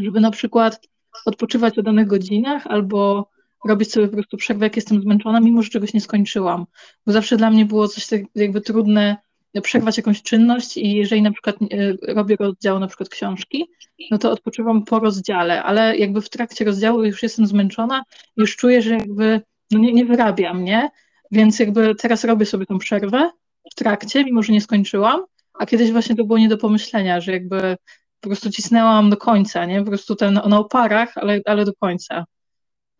[0.00, 0.80] żeby na przykład
[1.26, 3.30] odpoczywać o danych godzinach albo
[3.64, 6.66] robić sobie po prostu przerwę, jak jestem zmęczona, mimo że czegoś nie skończyłam.
[7.06, 9.16] Bo zawsze dla mnie było coś tak jakby trudne
[9.62, 13.70] przerwać jakąś czynność i jeżeli na przykład e, robię rozdział na przykład książki,
[14.10, 18.02] no to odpoczywam po rozdziale, ale jakby w trakcie rozdziału już jestem zmęczona,
[18.36, 19.40] już czuję, że jakby
[19.70, 20.90] no nie, nie wyrabiam, nie?
[21.30, 23.30] Więc jakby teraz robię sobie tą przerwę
[23.72, 27.32] w trakcie, mimo że nie skończyłam, a kiedyś właśnie to było nie do pomyślenia, że
[27.32, 27.76] jakby
[28.20, 29.78] po prostu cisnęłam do końca, nie?
[29.80, 32.24] Po prostu ten, na oparach, ale, ale do końca.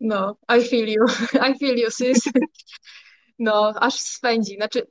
[0.01, 1.05] No, I feel you,
[1.49, 2.21] I feel you, sis.
[3.39, 4.57] No, aż spędzi.
[4.57, 4.87] Znaczy,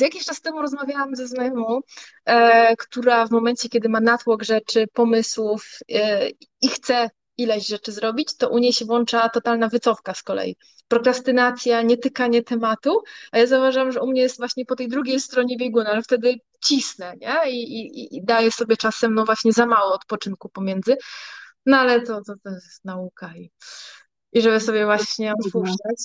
[0.00, 1.80] jakiś czas temu rozmawiałam ze znajomą,
[2.24, 6.28] e, która w momencie, kiedy ma natłok rzeczy, pomysłów e,
[6.62, 10.56] i chce ileś rzeczy zrobić, to u niej się włącza totalna wycofka z kolei.
[10.88, 15.56] Prokrastynacja, nietykanie tematu, a ja zauważam, że u mnie jest właśnie po tej drugiej stronie
[15.56, 17.50] bieguna, ale wtedy cisnę, nie?
[17.50, 20.96] I, i, i daję sobie czasem, no właśnie za mało odpoczynku pomiędzy,
[21.66, 23.50] no ale to, to, to jest nauka i,
[24.32, 25.98] i żeby sobie właśnie odpuszczać.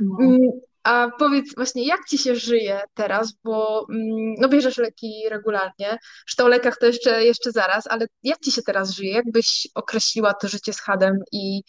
[0.00, 0.16] No.
[0.20, 0.38] Mm,
[0.82, 6.44] a powiedz właśnie, jak ci się żyje teraz, bo mm, no bierzesz leki regularnie, że
[6.44, 9.12] o lekach to jeszcze, jeszcze zaraz, ale jak ci się teraz żyje?
[9.12, 11.62] Jak byś określiła to życie z hadem i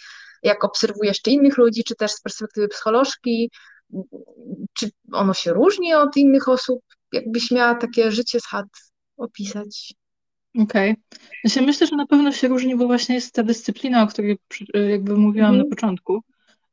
[0.44, 3.52] jak obserwujesz czy innych ludzi, czy też z perspektywy psycholożki,
[4.74, 6.80] czy ono się różni od innych osób?
[7.14, 8.68] Jakbyś miała takie życie z had
[9.18, 9.94] opisać?
[10.56, 10.92] Okej.
[10.92, 11.56] Okay.
[11.56, 14.38] Ja myślę, że na pewno się różni, bo właśnie jest ta dyscyplina, o której
[14.90, 15.64] jakby mówiłam mm.
[15.64, 16.24] na początku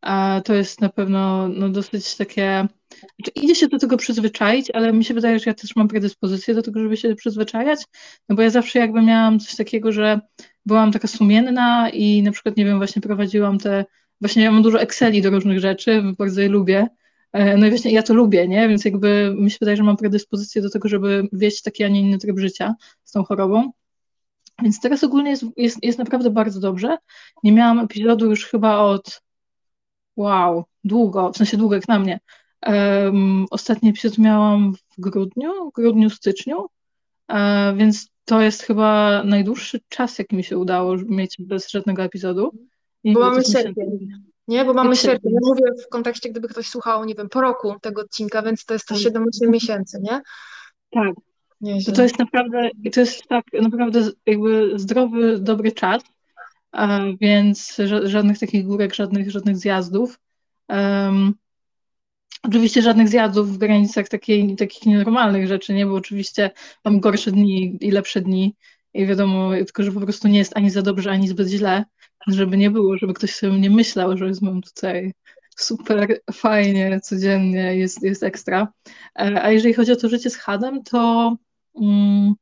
[0.06, 2.66] a to jest na pewno no, dosyć takie.
[2.90, 6.54] Znaczy, idzie się do tego przyzwyczaić, ale mi się wydaje, że ja też mam predyspozycję
[6.54, 7.84] do tego, żeby się przyzwyczajać,
[8.28, 10.20] no bo ja zawsze jakby miałam coś takiego, że
[10.66, 13.84] byłam taka sumienna i na przykład, nie wiem, właśnie prowadziłam te,
[14.20, 16.88] właśnie ja mam dużo Exceli do różnych rzeczy, bardzo je lubię, e,
[17.58, 18.68] no i właśnie ja to lubię, nie?
[18.68, 22.00] Więc jakby mi się wydaje, że mam predyspozycję do tego, żeby wieść taki, a nie
[22.00, 23.70] inny tryb życia z tą chorobą.
[24.62, 26.98] Więc teraz ogólnie jest, jest, jest naprawdę bardzo dobrze.
[27.42, 29.22] Nie miałam epizodu już chyba od
[30.16, 32.20] Wow, długo, w sensie długo jak na mnie.
[32.66, 36.66] Um, ostatni epizod miałam w grudniu, grudniu, styczniu,
[37.28, 42.52] e, więc to jest chyba najdłuższy czas, jaki mi się udało mieć bez żadnego epizodu.
[43.04, 44.08] I Bo mamy sierpień.
[44.48, 45.32] Nie, bo mamy sierpień.
[45.42, 48.86] Mówię w kontekście, gdyby ktoś słuchał, nie wiem, po roku tego odcinka, więc to jest
[48.88, 49.48] to 7-8 tak.
[49.50, 50.20] miesięcy, nie?
[50.90, 51.14] Tak.
[51.86, 56.02] To, to jest naprawdę, to jest tak naprawdę jakby zdrowy, dobry czas,
[57.20, 60.18] więc żadnych takich górek, żadnych, żadnych zjazdów.
[60.68, 61.34] Um,
[62.42, 65.86] oczywiście żadnych zjazdów w granicach takiej, takich nienormalnych rzeczy, nie?
[65.86, 66.50] Bo oczywiście
[66.84, 68.54] mam gorsze dni i lepsze dni
[68.94, 71.84] i wiadomo, tylko że po prostu nie jest ani za dobrze, ani zbyt źle,
[72.26, 75.12] żeby nie było, żeby ktoś sobie nie myślał, że jest mam tutaj
[75.56, 78.72] super fajnie, codziennie, jest, jest ekstra.
[79.18, 81.36] E, a jeżeli chodzi o to życie z hadem, to
[81.80, 82.34] mm,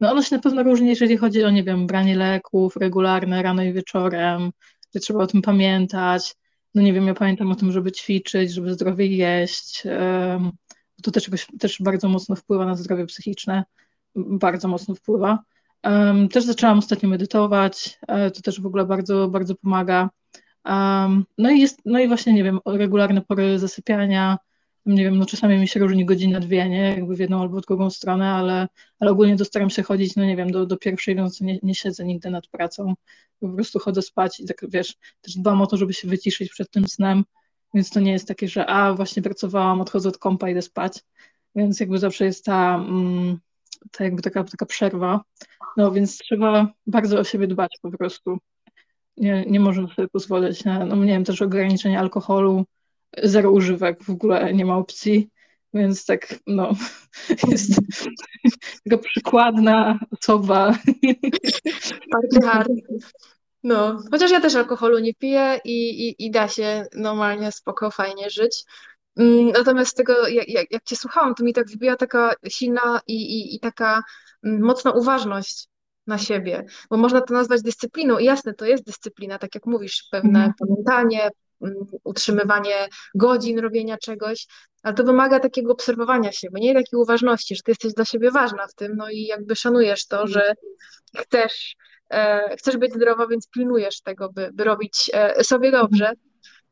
[0.00, 3.62] no ono się na pewno różni, jeżeli chodzi o, nie wiem, branie leków regularne rano
[3.62, 4.50] i wieczorem,
[4.94, 6.34] że trzeba o tym pamiętać.
[6.74, 9.82] No nie wiem, ja pamiętam o tym, żeby ćwiczyć, żeby zdrowie jeść.
[11.02, 13.64] To też, też bardzo mocno wpływa na zdrowie psychiczne.
[14.14, 15.44] Bardzo mocno wpływa.
[16.32, 20.10] Też zaczęłam ostatnio medytować, e, to też w ogóle bardzo, bardzo pomaga.
[21.38, 24.38] No i jest, no i właśnie, nie wiem, regularne pory zasypiania,
[24.86, 27.66] nie wiem, no czasami mi się różni godzina, dwie, nie, jakby w jedną albo w
[27.66, 28.68] drugą stronę, ale,
[29.00, 31.74] ale ogólnie to staram się chodzić, no nie wiem, do, do pierwszej nocy nie, nie
[31.74, 32.94] siedzę nigdy nad pracą,
[33.40, 36.70] po prostu chodzę spać i tak, wiesz, też dbam o to, żeby się wyciszyć przed
[36.70, 37.24] tym snem,
[37.74, 41.00] więc to nie jest takie, że a, właśnie pracowałam, odchodzę od kompa, idę spać,
[41.54, 43.38] więc jakby zawsze jest ta, mm,
[43.90, 45.20] ta jakby taka, taka przerwa,
[45.76, 48.38] no więc trzeba bardzo o siebie dbać po prostu.
[49.16, 52.64] Nie, nie można sobie pozwolić na, no nie wiem, też ograniczenie alkoholu,
[53.22, 55.28] zero używek, w ogóle nie ma opcji,
[55.74, 56.72] więc tak, no,
[57.50, 57.80] jest
[58.84, 60.78] taka przykładna osoba.
[62.12, 62.40] Bardzo
[63.64, 68.30] No, chociaż ja też alkoholu nie piję i, i, i da się normalnie, spoko, fajnie
[68.30, 68.64] żyć.
[69.16, 73.14] Mm, natomiast tego, jak, jak, jak cię słuchałam, to mi tak wybija taka silna i,
[73.14, 74.02] i, i taka
[74.44, 75.68] mm, mocna uważność
[76.06, 80.08] na siebie, bo można to nazwać dyscypliną i jasne, to jest dyscyplina, tak jak mówisz,
[80.10, 80.52] pewne mm.
[80.58, 81.30] pamiętanie,
[82.04, 84.46] utrzymywanie godzin robienia czegoś,
[84.82, 88.66] ale to wymaga takiego obserwowania siebie, nie takiej uważności, że ty jesteś dla siebie ważna
[88.66, 90.54] w tym, no i jakby szanujesz to, że
[91.16, 91.76] chcesz,
[92.10, 96.12] e, chcesz być zdrowa, więc pilnujesz tego, by, by robić e, sobie dobrze.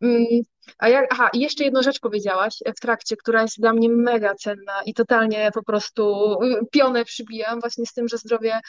[0.02, 0.42] Mm,
[0.78, 4.82] a ja, aha, jeszcze jedną rzecz powiedziałaś w trakcie, która jest dla mnie mega cenna
[4.86, 6.36] i totalnie po prostu
[6.72, 8.60] pionę przybijam właśnie z tym, że zdrowie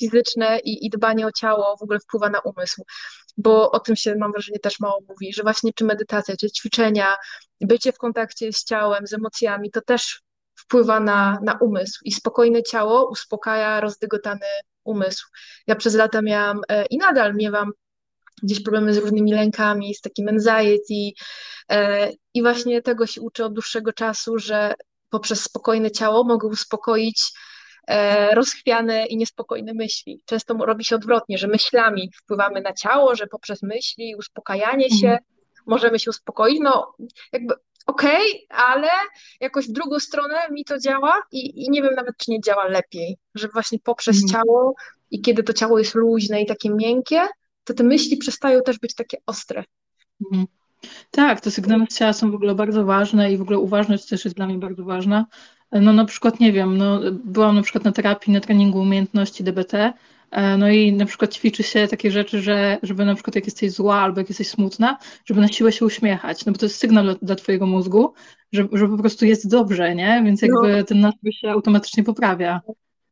[0.00, 2.84] fizyczne i, i dbanie o ciało w ogóle wpływa na umysł,
[3.36, 7.16] bo o tym się mam wrażenie też mało mówi, że właśnie czy medytacja, czy ćwiczenia,
[7.60, 10.22] bycie w kontakcie z ciałem, z emocjami, to też
[10.54, 14.46] wpływa na, na umysł i spokojne ciało uspokaja rozdygotany
[14.84, 15.26] umysł.
[15.66, 17.72] Ja przez lata miałam e, i nadal miewam
[18.42, 21.10] gdzieś problemy z różnymi lękami, z takim anxiety
[21.70, 24.74] e, i właśnie tego się uczę od dłuższego czasu, że
[25.10, 27.32] poprzez spokojne ciało mogę uspokoić
[27.88, 30.22] e, rozchwiane i niespokojne myśli.
[30.24, 35.18] Często robi się odwrotnie, że myślami wpływamy na ciało, że poprzez myśli, uspokajanie się mhm.
[35.66, 36.58] możemy się uspokoić.
[36.62, 36.94] No,
[37.32, 37.54] jakby
[37.86, 38.88] okej, okay, ale
[39.40, 42.64] jakoś w drugą stronę mi to działa i, i, nie wiem nawet, czy nie działa
[42.68, 44.32] lepiej, że właśnie poprzez mhm.
[44.32, 44.74] ciało
[45.10, 47.28] i kiedy to ciało jest luźne i takie miękkie,
[47.70, 49.64] to te myśli przestają też być takie ostre.
[50.24, 50.46] Mhm.
[51.10, 54.36] Tak, te sygnały ciała są w ogóle bardzo ważne i w ogóle uważność też jest
[54.36, 55.26] dla mnie bardzo ważna.
[55.72, 59.92] No na przykład, nie wiem, no, byłam na przykład na terapii, na treningu umiejętności DBT,
[60.30, 63.72] e, no i na przykład ćwiczy się takie rzeczy, że żeby na przykład jak jesteś
[63.72, 67.04] zła albo jak jesteś smutna, żeby na siłę się uśmiechać, no bo to jest sygnał
[67.04, 68.12] dla, dla twojego mózgu,
[68.52, 70.22] że, że po prostu jest dobrze, nie?
[70.24, 70.84] Więc jakby no.
[70.84, 72.60] ten nastrój się automatycznie poprawia.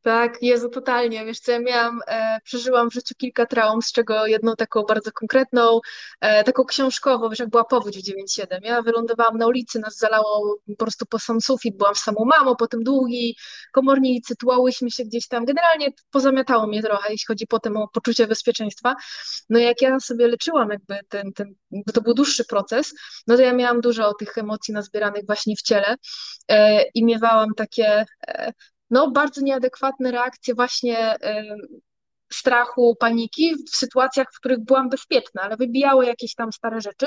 [0.09, 1.25] Tak, Jezu, totalnie.
[1.25, 5.13] Wiesz co, ja miałam, e, przeżyłam w życiu kilka traum, z czego jedną taką bardzo
[5.13, 5.81] konkretną,
[6.21, 8.61] e, taką książkową, wiesz, jak była powódź w 9.7.
[8.63, 12.83] Ja wylądowałam na ulicy, nas zalało po prostu po sam sufit, byłam samą mamą, potem
[12.83, 13.37] długi
[13.73, 15.45] komornicy, tułałyśmy się gdzieś tam.
[15.45, 18.95] Generalnie pozamiatało mnie trochę, jeśli chodzi potem o poczucie bezpieczeństwa.
[19.51, 22.95] No jak ja sobie leczyłam jakby ten, ten bo to był dłuższy proces,
[23.27, 25.97] no to ja miałam dużo tych emocji nazbieranych właśnie w ciele
[26.49, 28.53] e, i miewałam takie e,
[28.91, 31.17] no, bardzo nieadekwatne reakcje właśnie
[32.33, 37.07] strachu, paniki w sytuacjach, w których byłam bezpieczna, ale wybijały jakieś tam stare rzeczy.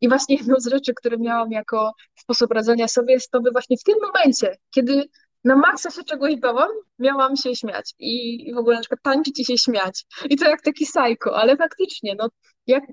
[0.00, 3.76] I właśnie jedną z rzeczy, które miałam jako sposób radzenia sobie, jest to, by właśnie
[3.76, 5.04] w tym momencie, kiedy
[5.44, 9.44] na maksa się czegoś bałam, miałam się śmiać i w ogóle na przykład tańczyć i
[9.44, 10.04] się śmiać.
[10.30, 12.28] I to jak taki sajko, ale faktycznie, no,
[12.66, 12.84] jak,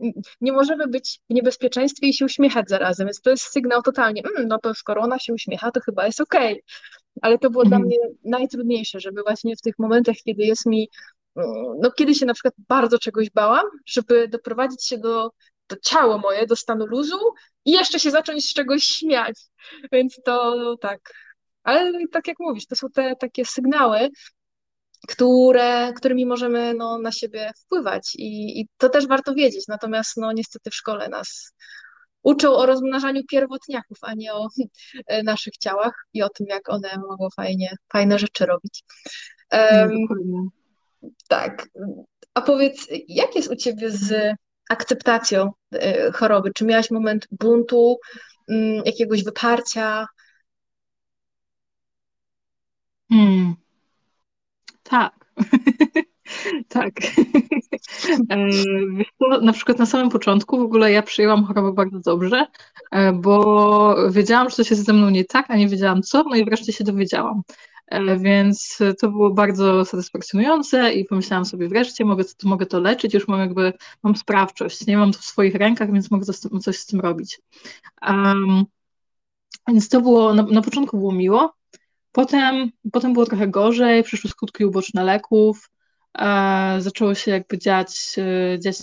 [0.41, 4.47] nie możemy być w niebezpieczeństwie i się uśmiechać zarazem, więc to jest sygnał totalnie, mm,
[4.47, 6.51] no to skoro ona się uśmiecha, to chyba jest okej.
[6.51, 6.61] Okay
[7.21, 7.81] ale to było mhm.
[7.81, 10.89] dla mnie najtrudniejsze, żeby właśnie w tych momentach, kiedy jest mi,
[11.79, 15.31] no kiedy się na przykład bardzo czegoś bałam, żeby doprowadzić się do,
[15.69, 17.19] do ciało moje, do stanu luzu
[17.65, 19.39] i jeszcze się zacząć z czegoś śmiać.
[19.91, 21.13] Więc to tak.
[21.63, 24.09] Ale tak jak mówisz, to są te takie sygnały,
[25.07, 29.67] które, którymi możemy no, na siebie wpływać i, i to też warto wiedzieć.
[29.67, 31.53] Natomiast no, niestety w szkole nas
[32.23, 34.47] uczą o rozmnażaniu pierwotniaków, a nie o
[35.07, 38.83] e, naszych ciałach i o tym, jak one mogą fajnie, fajne rzeczy robić.
[39.51, 40.07] Um,
[41.27, 41.67] tak.
[42.33, 44.35] A powiedz, jak jest u ciebie z
[44.69, 46.53] akceptacją e, choroby?
[46.53, 47.97] Czy miałaś moment buntu,
[48.49, 50.07] mm, jakiegoś wyparcia?
[53.09, 53.55] Hmm.
[54.83, 55.13] Tak.
[56.67, 56.93] Tak.
[59.41, 62.47] Na przykład na samym początku w ogóle ja przyjęłam chorobę bardzo dobrze,
[62.91, 66.35] e, bo wiedziałam, że coś jest ze mną nie tak, a nie wiedziałam co, no
[66.35, 67.41] i wreszcie się dowiedziałam.
[67.87, 73.27] E, więc to było bardzo satysfakcjonujące i pomyślałam sobie, wreszcie mogę mogę to leczyć, już
[73.27, 76.25] mam jakby, mam sprawczość, nie mam to w swoich rękach, więc mogę
[76.61, 77.41] coś z tym robić.
[78.07, 78.65] Um,
[79.67, 81.53] więc to było, na, na początku było miło,
[82.11, 85.69] potem, potem było trochę gorzej, przyszły skutki uboczne leków,
[86.79, 88.77] zaczęło się jakby dziać, e, dziać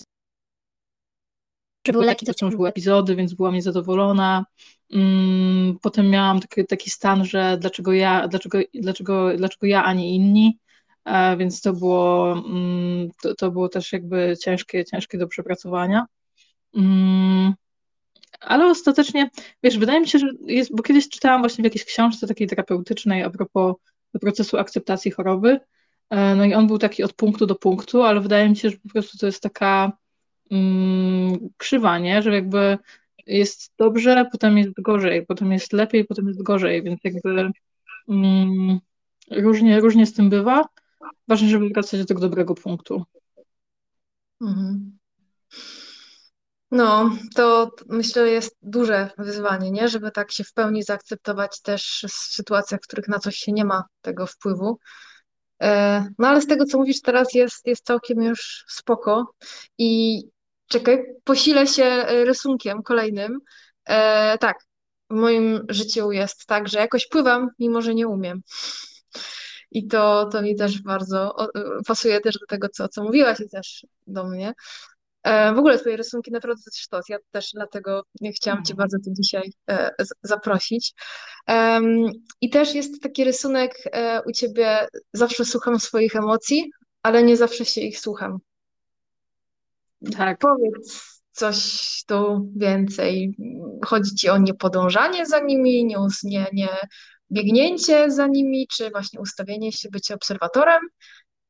[1.92, 4.44] były leki, to wciąż były epizody, więc byłam niezadowolona.
[4.92, 10.14] Mm, potem miałam taki, taki stan, że dlaczego ja, dlaczego, dlaczego, dlaczego ja, a nie
[10.14, 10.58] inni.
[11.04, 16.06] E, więc to było, mm, to, to było też jakby ciężkie, ciężkie do przepracowania.
[16.74, 17.54] Mm,
[18.40, 19.30] ale ostatecznie,
[19.62, 23.22] wiesz, wydaje mi się, że jest, bo kiedyś czytałam właśnie w jakiejś książce takiej terapeutycznej
[23.22, 23.74] a propos
[24.20, 25.60] procesu akceptacji choroby,
[26.10, 28.88] no i on był taki od punktu do punktu, ale wydaje mi się, że po
[28.88, 29.92] prostu to jest taka
[30.50, 32.22] mm, krzywa, nie?
[32.22, 32.78] że jakby
[33.26, 37.50] jest dobrze, potem jest gorzej, potem jest lepiej, potem jest gorzej, więc jakby
[38.08, 38.78] mm,
[39.30, 40.64] różnie, różnie z tym bywa.
[41.28, 43.04] Ważne, żeby wracać do tego dobrego punktu.
[44.40, 44.98] Mhm.
[46.70, 49.88] No, to myślę jest duże wyzwanie, nie?
[49.88, 53.64] Żeby tak się w pełni zaakceptować też w sytuacjach, w których na coś się nie
[53.64, 54.78] ma tego wpływu.
[55.62, 59.34] E, no ale z tego, co mówisz teraz, jest, jest całkiem już spoko.
[59.78, 60.22] I
[60.68, 63.38] czekaj, posilę się e, rysunkiem kolejnym.
[63.84, 64.56] E, tak,
[65.10, 68.42] w moim życiu jest tak, że jakoś pływam, mimo że nie umiem.
[69.70, 71.36] I to, to mi też bardzo
[71.86, 74.52] pasuje też do tego, co, co mówiłaś też do mnie.
[75.22, 77.08] E, w ogóle twoje rysunki naprawdę to sztos.
[77.08, 78.02] Ja też dlatego
[78.36, 78.76] chciałam cię mhm.
[78.76, 79.90] bardzo tu dzisiaj e,
[80.22, 80.94] zaprosić.
[82.40, 86.70] I też jest taki rysunek e, u ciebie, zawsze słucham swoich emocji,
[87.02, 88.38] ale nie zawsze się ich słucham.
[90.16, 90.38] Tak.
[90.38, 91.58] Powiedz coś
[92.06, 93.36] tu więcej.
[93.84, 96.68] Chodzi ci o niepodążanie za nimi, nie, nie, nie
[97.30, 100.80] biegnięcie za nimi, czy właśnie ustawienie się, bycie obserwatorem?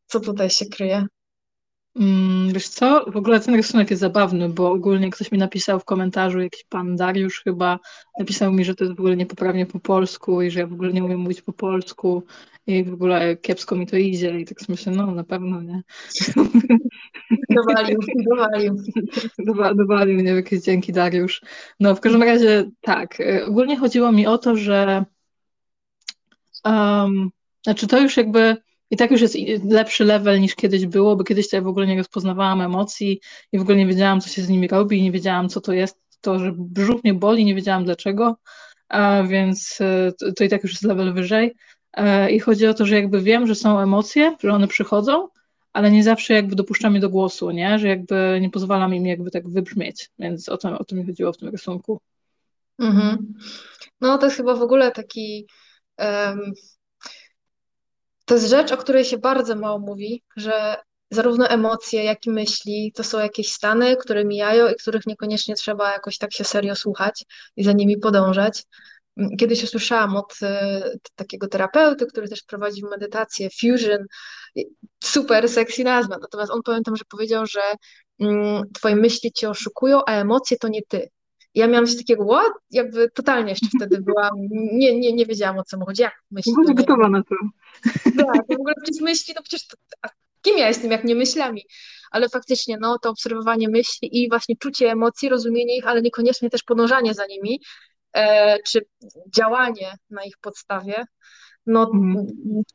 [0.06, 1.06] Co tutaj się kryje?
[1.96, 5.84] Mm, wiesz co, w ogóle ten rysunek jest zabawny, bo ogólnie ktoś mi napisał w
[5.84, 7.78] komentarzu, jakiś pan Dariusz chyba,
[8.18, 10.92] napisał mi, że to jest w ogóle niepoprawnie po polsku i że ja w ogóle
[10.92, 12.22] nie umiem mówić po polsku
[12.66, 15.82] i w ogóle kiepsko mi to idzie i tak myślę, no na pewno nie.
[17.56, 17.98] Dowalił,
[18.30, 18.76] dowalił.
[19.74, 21.42] Dowalił mnie, jakieś dzięki Dariusz.
[21.80, 25.04] No w każdym razie tak, y, ogólnie chodziło mi o to, że
[26.64, 27.30] um,
[27.64, 28.56] znaczy to już jakby
[28.90, 31.96] i tak już jest lepszy level niż kiedyś było, bo kiedyś ja w ogóle nie
[31.96, 33.20] rozpoznawałam emocji
[33.52, 35.98] i w ogóle nie wiedziałam, co się z nimi robi, nie wiedziałam, co to jest,
[36.20, 38.36] to, że brzuch mnie boli, nie wiedziałam dlaczego,
[38.88, 41.54] a więc e, to, to i tak już jest level wyżej.
[41.92, 45.28] E, I chodzi o to, że jakby wiem, że są emocje, że one przychodzą,
[45.72, 47.78] ale nie zawsze jakby dopuszczam je do głosu, nie?
[47.78, 51.32] Że jakby nie pozwalam im jakby tak wybrzmieć, więc o to, o to mi chodziło
[51.32, 52.00] w tym rysunku.
[52.78, 53.34] Mhm.
[54.00, 55.46] No to jest chyba w ogóle taki
[55.98, 56.52] um,
[58.28, 60.76] to jest rzecz, o której się bardzo mało mówi, że
[61.10, 65.92] zarówno emocje, jak i myśli to są jakieś stany, które mijają i których niekoniecznie trzeba
[65.92, 67.24] jakoś tak się serio słuchać
[67.56, 68.64] i za nimi podążać.
[69.38, 70.82] Kiedyś usłyszałam od e,
[71.14, 74.06] takiego terapeuty, który też prowadził medytację, fusion,
[75.04, 77.60] super sexy nazwa, natomiast on pamiętam, że powiedział, że
[78.20, 81.08] mm, twoje myśli cię oszukują, a emocje to nie ty
[81.58, 82.52] ja miałam coś takiego, what?
[82.70, 86.52] Jakby totalnie jeszcze wtedy byłam, nie, nie, nie wiedziałam o co mu chodzi, jak myśli.
[86.52, 87.34] Byłam gotowa na to.
[88.16, 89.76] Tak, w ogóle przecież myśli, no przecież to,
[90.42, 91.62] kim ja jestem, jak nie myślami?
[92.10, 96.62] Ale faktycznie, no to obserwowanie myśli i właśnie czucie emocji, rozumienie ich, ale niekoniecznie też
[96.62, 97.60] podążanie za nimi,
[98.12, 98.80] e, czy
[99.36, 101.04] działanie na ich podstawie,
[101.66, 102.26] no mm.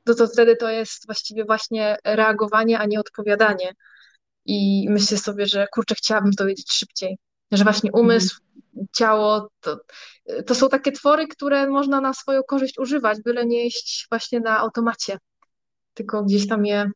[0.03, 3.73] to, to wtedy to jest właściwie właśnie reagowanie, a nie odpowiadanie.
[4.45, 7.17] I myślę sobie, że kurczę, chciałabym to wiedzieć szybciej
[7.57, 8.62] że właśnie umysł, mhm.
[8.95, 9.79] Ciało to,
[10.45, 14.57] to są takie twory, które można na swoją korzyść używać, byle nie iść właśnie na
[14.57, 15.17] automacie,
[15.93, 16.91] tylko gdzieś tam je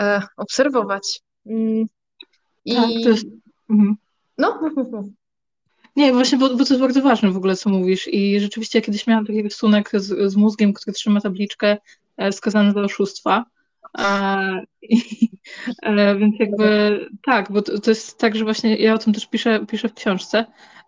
[0.00, 1.20] e, obserwować.
[1.46, 1.86] Mm.
[2.64, 2.74] I...
[2.74, 3.26] Tak, to jest...
[3.70, 3.96] Mhm.
[4.38, 4.60] No,
[5.96, 8.08] Nie, właśnie, bo, bo to jest bardzo ważne w ogóle, co mówisz.
[8.08, 11.76] I rzeczywiście ja kiedyś miałam taki rysunek z, z mózgiem, który trzyma tabliczkę
[12.16, 13.44] e, skazany za oszustwa.
[14.82, 15.28] I,
[15.82, 19.26] e, więc jakby tak, bo to, to, jest tak, że właśnie ja o tym też
[19.26, 20.44] piszę, piszę w książce.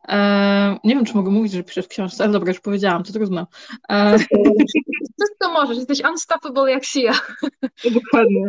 [0.09, 3.13] E, nie wiem, czy mogę mówić, że piszę w książce, ale dobra, już powiedziałam, to
[3.13, 3.47] trudno.
[3.89, 4.19] E,
[5.19, 7.13] Wszystko możesz, jesteś unstoppable jak Sia.
[7.95, 8.43] Dokładnie.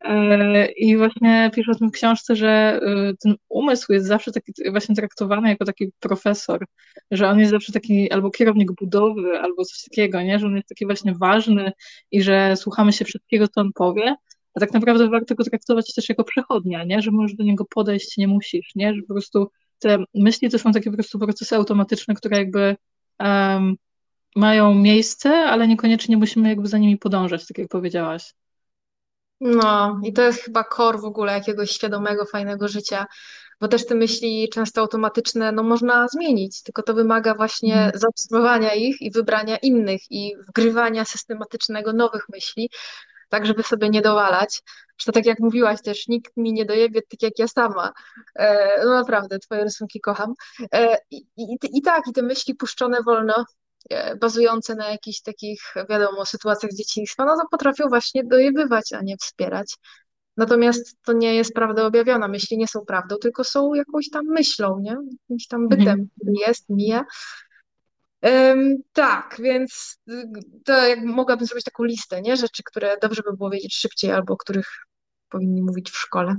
[0.00, 4.52] E, I właśnie piszę o tym w książce, że e, ten umysł jest zawsze taki
[4.70, 6.66] właśnie traktowany jako taki profesor,
[7.10, 10.38] że on jest zawsze taki albo kierownik budowy, albo coś takiego, nie?
[10.38, 11.72] że on jest taki właśnie ważny
[12.10, 14.14] i że słuchamy się wszystkiego, co on powie,
[14.54, 17.02] a tak naprawdę warto go traktować też jako przechodnia, nie?
[17.02, 18.94] że możesz do niego podejść, nie musisz, nie?
[18.94, 22.76] że po prostu te myśli to są takie po prostu procesy automatyczne, które jakby
[23.20, 23.76] um,
[24.36, 28.34] mają miejsce, ale niekoniecznie musimy jakby za nimi podążać, tak jak powiedziałaś.
[29.40, 33.06] No, i to jest chyba kor w ogóle jakiegoś świadomego, fajnego życia,
[33.60, 37.92] bo też te myśli często automatyczne, no można zmienić, tylko to wymaga właśnie mm.
[37.94, 42.70] zaobserwowania ich i wybrania innych i wgrywania systematycznego nowych myśli.
[43.34, 44.62] Tak żeby sobie nie dowalać.
[44.98, 47.92] Że to tak jak mówiłaś też, nikt mi nie dojebie tak jak ja sama.
[48.34, 50.34] E, no naprawdę, twoje rysunki kocham.
[50.72, 53.44] E, i, i, I tak, i te myśli puszczone wolno,
[53.90, 55.60] e, bazujące na jakichś takich,
[55.90, 59.74] wiadomo, sytuacjach z dzieciństwa, no to potrafią właśnie dojebywać, a nie wspierać.
[60.36, 62.28] Natomiast to nie jest prawda objawiona.
[62.28, 64.96] Myśli nie są prawdą, tylko są jakąś tam myślą, nie?
[65.20, 66.08] Jakimś tam bytem, mhm.
[66.46, 67.04] jest, mija.
[68.92, 70.28] Tak, więc y,
[70.64, 72.36] to jak mogłabym zrobić taką listę, nie?
[72.36, 74.68] Rzeczy, które dobrze by było wiedzieć szybciej albo o których
[75.28, 76.36] powinni mówić w szkole.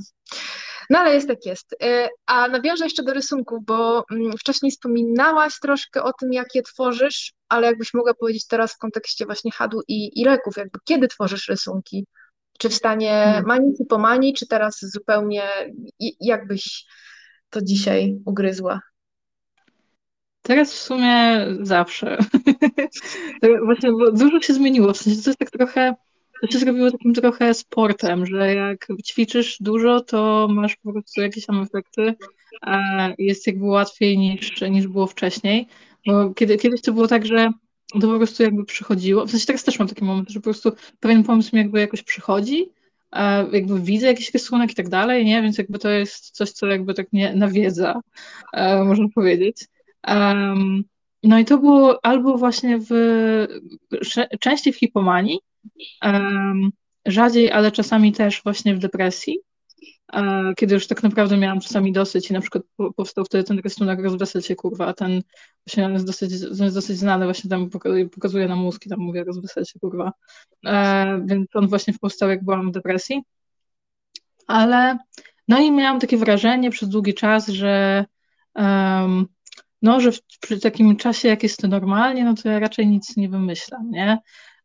[0.90, 1.76] No ale jest tak jest.
[1.84, 6.64] E, a nawiążę jeszcze do rysunków, bo mm, wcześniej wspominałaś troszkę o tym, jak je
[6.64, 11.08] tworzysz, ale jakbyś mogła powiedzieć teraz w kontekście właśnie hadu i, i leków, jakby kiedy
[11.08, 12.06] tworzysz rysunki?
[12.60, 13.46] Czy w stanie hmm.
[13.46, 15.50] manii czy pomanii, czy teraz zupełnie
[16.20, 16.86] jakbyś
[17.50, 18.82] to dzisiaj ugryzła?
[20.46, 22.18] Teraz w sumie zawsze.
[23.66, 24.93] Właśnie, bo dużo się zmieniło.
[24.93, 25.96] W sensie to jest tak trochę,
[26.41, 31.46] to się zrobiło takim trochę sportem, że jak ćwiczysz dużo, to masz po prostu jakieś
[31.46, 32.14] tam efekty,
[33.18, 35.68] jest jakby łatwiej niż, niż było wcześniej.
[36.08, 37.52] Bo kiedy, kiedyś to było tak, że
[37.93, 39.26] to po prostu jakby przychodziło.
[39.26, 42.04] W sensie teraz też mam taki moment, że po prostu pewien pomysł mi jakby jakoś
[42.04, 42.70] przychodzi,
[43.52, 45.41] jakby widzę jakiś rysunek i tak dalej, nie?
[45.41, 48.02] Więc jakby to jest coś, co jakby tak nie nawiedza,
[48.54, 49.66] e, można powiedzieć.
[50.08, 50.84] Um,
[51.24, 52.89] no i to było albo właśnie w
[54.39, 55.39] częściej w hipomanii,
[56.03, 56.70] um,
[57.06, 59.39] rzadziej, ale czasami też właśnie w depresji,
[60.58, 62.64] kiedy już tak naprawdę miałam czasami dosyć i na przykład
[62.95, 65.22] powstał wtedy ten rysunek rozwesel się kurwa, a ten
[65.68, 67.70] właśnie on jest dosyć, on jest dosyć znany, właśnie tam
[68.12, 70.14] pokazuje na mózg i tam mówię rozwesel się kurwa,
[70.66, 73.22] e, więc on właśnie powstał jak byłam w depresji,
[74.47, 74.97] ale
[75.47, 78.06] no i miałam takie wrażenie przez długi czas, że
[78.56, 79.28] um,
[79.86, 83.18] no, że w, przy takim czasie, jak jest to normalnie, no to ja raczej nic
[83.18, 84.20] nie wymyślam, nie?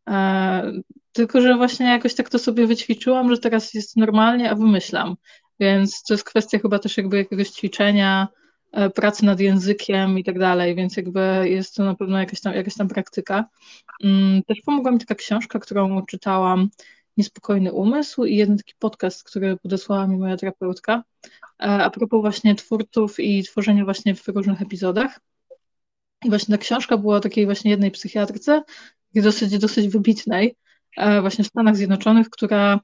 [0.09, 0.73] E,
[1.12, 5.16] tylko, że właśnie jakoś tak to sobie wyćwiczyłam, że teraz jest normalnie, a wymyślam.
[5.61, 8.29] Więc to jest kwestia chyba też jakby jakiegoś ćwiczenia,
[8.73, 12.55] e, pracy nad językiem i tak dalej, więc jakby jest to na pewno jakaś tam,
[12.55, 13.45] jakaś tam praktyka.
[14.05, 16.68] Mm, też pomogła mi taka książka, którą czytałam,
[17.16, 21.03] Niespokojny Umysł i jeden taki podcast, który podesłała mi moja terapeutka,
[21.61, 25.21] a propos właśnie twórców i tworzenia właśnie w różnych epizodach.
[26.25, 28.63] I właśnie ta książka była o takiej właśnie jednej psychiatrce,
[29.15, 30.57] dosyć, dosyć wybitnej,
[30.97, 32.81] e, właśnie w Stanach Zjednoczonych, która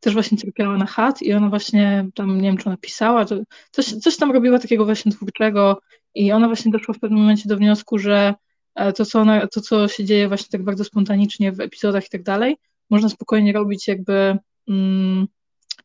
[0.00, 3.24] też właśnie cierpiała na chat i ona właśnie tam, nie wiem, czy ona pisała,
[3.70, 5.80] coś, coś tam robiła takiego właśnie twórczego
[6.14, 8.34] i ona właśnie doszła w pewnym momencie do wniosku, że
[8.74, 12.10] e, to co, ona, to, co się dzieje właśnie tak bardzo spontanicznie w epizodach i
[12.10, 12.56] tak dalej,
[12.90, 15.26] można spokojnie robić jakby mm,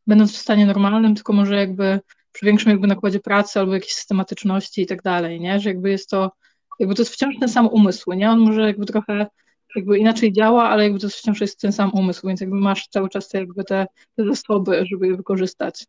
[0.08, 2.00] będąc w stanie normalnym, tylko może jakby
[2.36, 5.60] przy większym jakby nakładzie pracy albo jakiejś systematyczności i tak dalej, nie?
[5.60, 6.32] Że jakby jest to,
[6.80, 8.30] jakby to jest wciąż ten sam umysł, nie?
[8.30, 9.28] On może jakby trochę
[9.76, 13.10] jakby inaczej działa, ale jakby to wciąż jest ten sam umysł, więc jakby masz cały
[13.10, 15.86] czas te, jakby te, te zasoby, żeby je wykorzystać.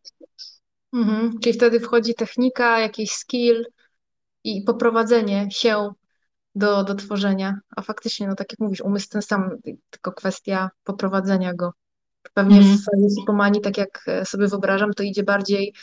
[0.92, 1.38] Mhm.
[1.40, 3.66] Czyli wtedy wchodzi technika, jakiś skill
[4.44, 5.90] i poprowadzenie się
[6.54, 7.58] do, do tworzenia.
[7.76, 9.50] A faktycznie, no tak jak mówisz, umysł ten sam,
[9.90, 11.72] tylko kwestia poprowadzenia go.
[12.34, 12.76] Pewnie mm.
[12.76, 15.74] w hipomanii, tak jak sobie wyobrażam, to idzie bardziej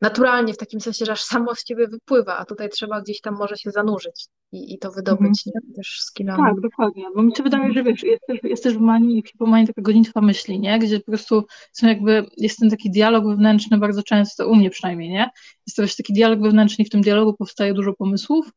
[0.00, 3.34] naturalnie, w takim sensie, że aż samo z ciebie wypływa, a tutaj trzeba gdzieś tam
[3.34, 5.52] może się zanurzyć i, i to wydobyć, nie?
[5.76, 6.42] Też skillami.
[6.42, 9.28] Tak, dokładnie, bo mi się wydaje, że wiesz, jest też, jest też w manii, w
[9.28, 10.78] hipomanii taka gonitwa myśli, nie?
[10.78, 15.10] Gdzie po prostu są jakby, jest ten taki dialog wewnętrzny bardzo często, u mnie przynajmniej,
[15.10, 15.30] nie?
[15.66, 18.50] Jest to właśnie taki dialog wewnętrzny i w tym dialogu powstaje dużo pomysłów,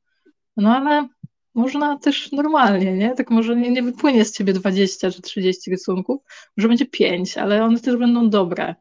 [0.58, 1.08] no ale
[1.54, 3.16] można też normalnie, nie?
[3.16, 6.22] Tak może nie, nie wypłynie z ciebie 20 czy 30 rysunków,
[6.58, 8.76] może będzie 5, ale one też będą dobre.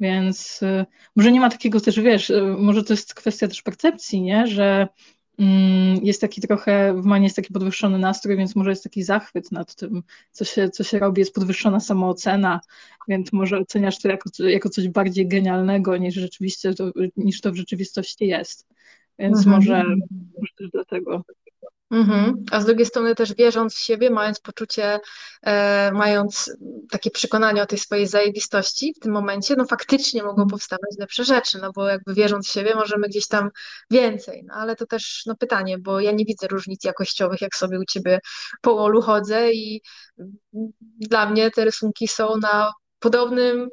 [0.00, 0.86] Więc y,
[1.16, 4.46] może nie ma takiego też, wiesz, y, może to jest kwestia też percepcji, nie?
[4.46, 4.88] Że
[5.38, 9.52] mm, jest taki trochę, w Manie jest taki podwyższony nastrój, więc może jest taki zachwyt
[9.52, 12.60] nad tym, co się, co się robi, jest podwyższona samoocena,
[13.08, 17.56] więc może oceniasz to jako, jako coś bardziej genialnego niż rzeczywiście to, niż to w
[17.56, 18.68] rzeczywistości jest.
[19.18, 19.56] Więc mhm.
[19.56, 19.84] może,
[20.38, 21.24] może też dlatego.
[21.90, 22.44] Mhm.
[22.50, 25.00] A z drugiej strony też wierząc w siebie, mając poczucie,
[25.42, 26.56] e, mając
[26.90, 31.58] takie przekonanie o tej swojej zajebistości w tym momencie, no faktycznie mogą powstawać lepsze rzeczy,
[31.58, 33.50] no bo jakby wierząc w siebie możemy gdzieś tam
[33.90, 37.78] więcej, no ale to też no pytanie, bo ja nie widzę różnic jakościowych, jak sobie
[37.78, 38.20] u Ciebie
[38.60, 39.80] po łolu chodzę i
[40.98, 43.68] dla mnie te rysunki są na podobnym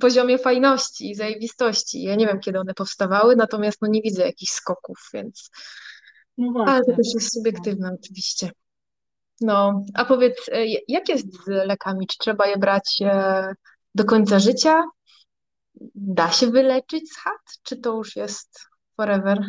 [0.00, 2.02] poziomie fajności i zajebistości.
[2.02, 5.50] Ja nie wiem, kiedy one powstawały, natomiast no nie widzę jakichś skoków, więc...
[6.38, 8.50] No Ale to też jest subiektywne oczywiście.
[9.40, 12.06] No, a powiedz, e, jak jest z lekami?
[12.06, 13.54] Czy trzeba je brać e,
[13.94, 14.82] do końca życia?
[15.94, 17.58] Da się wyleczyć z chat?
[17.62, 18.60] Czy to już jest
[18.96, 19.40] forever?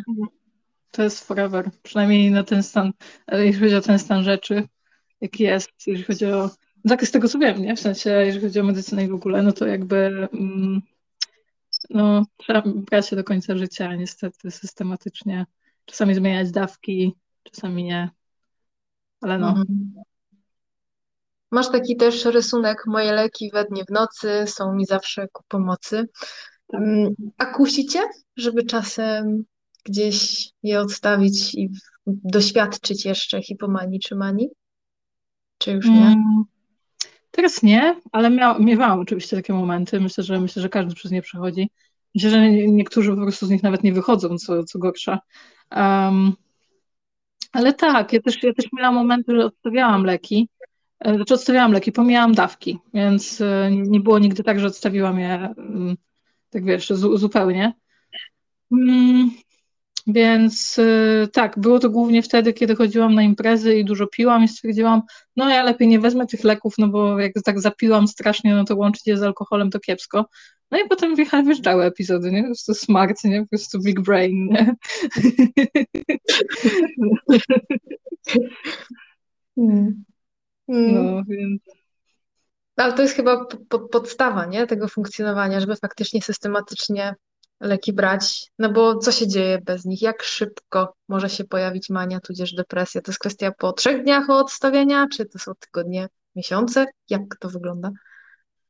[0.90, 2.92] To jest forever, przynajmniej na ten stan,
[3.26, 4.68] e, jeśli chodzi o ten stan rzeczy,
[5.20, 6.50] jaki jest, jeśli chodzi o
[6.88, 7.76] tak z tego co wiem, nie?
[7.76, 10.82] W sensie, jeżeli chodzi o medycynę i w ogóle, no to jakby mm,
[11.90, 15.46] no, trzeba brać się do końca życia, niestety, systematycznie.
[15.84, 18.10] Czasami zmieniać dawki, czasami nie.
[19.20, 19.48] Ale no.
[19.48, 19.94] Mhm.
[21.50, 26.08] Masz taki też rysunek, moje leki we dnie w nocy są mi zawsze ku pomocy.
[26.66, 26.80] Tak.
[26.80, 28.00] Mm, a kusicie,
[28.36, 29.44] żeby czasem
[29.84, 31.70] gdzieś je odstawić i
[32.06, 34.48] doświadczyć jeszcze hipomanii czy manii?
[35.58, 36.06] Czy już nie?
[36.06, 36.44] Mm,
[37.30, 40.00] teraz nie, ale mia, miewałam oczywiście takie momenty.
[40.00, 41.70] Myślę, że myślę, że każdy przez nie przechodzi.
[42.14, 45.18] Myślę, że niektórzy po prostu z nich nawet nie wychodzą, co, co gorsza.
[45.70, 46.32] Um,
[47.52, 50.48] ale tak, ja też, ja też miałam momenty, że odstawiałam leki.
[51.00, 55.34] E, znaczy odstawiałam leki, pomijałam dawki, więc e, nie było nigdy tak, że odstawiłam je
[55.56, 55.96] mm,
[56.50, 57.72] tak wiesz, zupełnie.
[60.06, 64.44] Mm, więc y, tak, było to głównie wtedy, kiedy chodziłam na imprezy i dużo piłam
[64.44, 65.02] i stwierdziłam,
[65.36, 68.76] no ja lepiej nie wezmę tych leków, no bo jak tak zapiłam strasznie, no to
[68.76, 70.28] łączyć je z alkoholem to kiepsko.
[70.70, 72.42] No i potem wjeżdżały epizody, nie?
[72.42, 73.42] Po prostu smart, nie?
[73.42, 74.74] Po prostu big brain, nie?
[79.56, 80.04] Hmm.
[80.68, 81.62] No, więc...
[82.76, 83.46] Ale to jest chyba
[83.92, 84.66] podstawa, nie?
[84.66, 87.14] Tego funkcjonowania, żeby faktycznie systematycznie
[87.64, 90.02] leki brać, no bo co się dzieje bez nich?
[90.02, 93.00] Jak szybko może się pojawić mania, tudzież depresja?
[93.00, 96.86] To jest kwestia po trzech dniach od odstawienia, czy to są tygodnie, miesiące?
[97.10, 97.90] Jak to wygląda?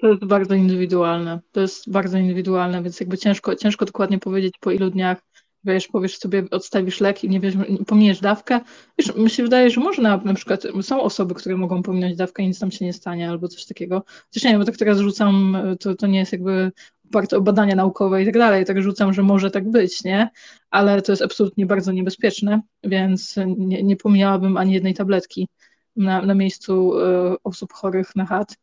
[0.01, 1.40] To jest bardzo indywidualne.
[1.53, 5.18] To jest bardzo indywidualne, więc jakby ciężko, ciężko dokładnie powiedzieć po ilu dniach
[5.65, 7.55] wiesz, powiesz sobie, odstawisz lek i nie wiesz,
[7.87, 8.61] pominiesz dawkę.
[8.99, 12.47] Wiesz, mi się wydaje, że można, na przykład są osoby, które mogą pominąć dawkę i
[12.47, 14.05] nic tam się nie stanie albo coś takiego.
[14.27, 16.73] Chociaż nie wiem, bo tak teraz rzucam, to, to nie jest jakby
[17.09, 20.31] oparte o badania naukowe i tak dalej, tak rzucam, że może tak być, nie?
[20.71, 25.49] Ale to jest absolutnie bardzo niebezpieczne, więc nie, nie pomijałabym ani jednej tabletki
[25.97, 28.57] na, na miejscu y, osób chorych na HAT.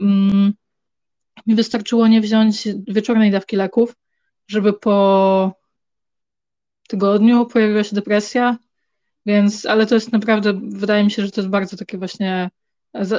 [0.00, 0.52] Mm,
[1.46, 3.96] mi wystarczyło nie wziąć wieczornej dawki leków,
[4.48, 5.63] żeby po
[6.88, 8.56] tygodniu pojawiła się depresja,
[9.26, 12.50] więc, ale to jest naprawdę, wydaje mi się, że to jest bardzo takie właśnie,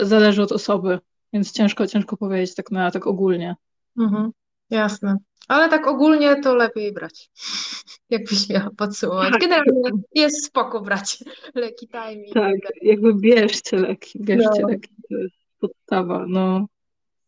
[0.02, 1.00] zależy od osoby,
[1.34, 3.56] więc ciężko, ciężko powiedzieć tak na tak ogólnie.
[4.00, 4.32] Mhm.
[4.70, 5.18] Jasne.
[5.48, 7.30] Ale tak ogólnie to lepiej brać.
[8.10, 9.32] Jakbyś miała podsumować.
[9.32, 9.42] Tak.
[9.42, 11.24] Generalnie jest spoko brać
[11.56, 12.34] leki timing.
[12.34, 14.68] Tak, jakby bierzcie leki, bierzcie no.
[14.68, 16.68] leki, to jest podstawa, no.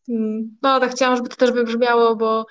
[0.09, 0.57] Mm.
[0.61, 2.45] No, tak chciałam, żeby to też wybrzmiało, bo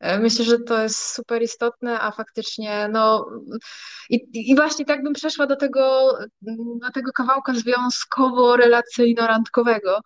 [0.00, 3.30] myślę, że to jest super istotne, a faktycznie, no
[4.10, 6.12] i, i właśnie tak bym przeszła do tego,
[6.80, 10.00] do tego kawałka związkowo-relacyjno-randkowego,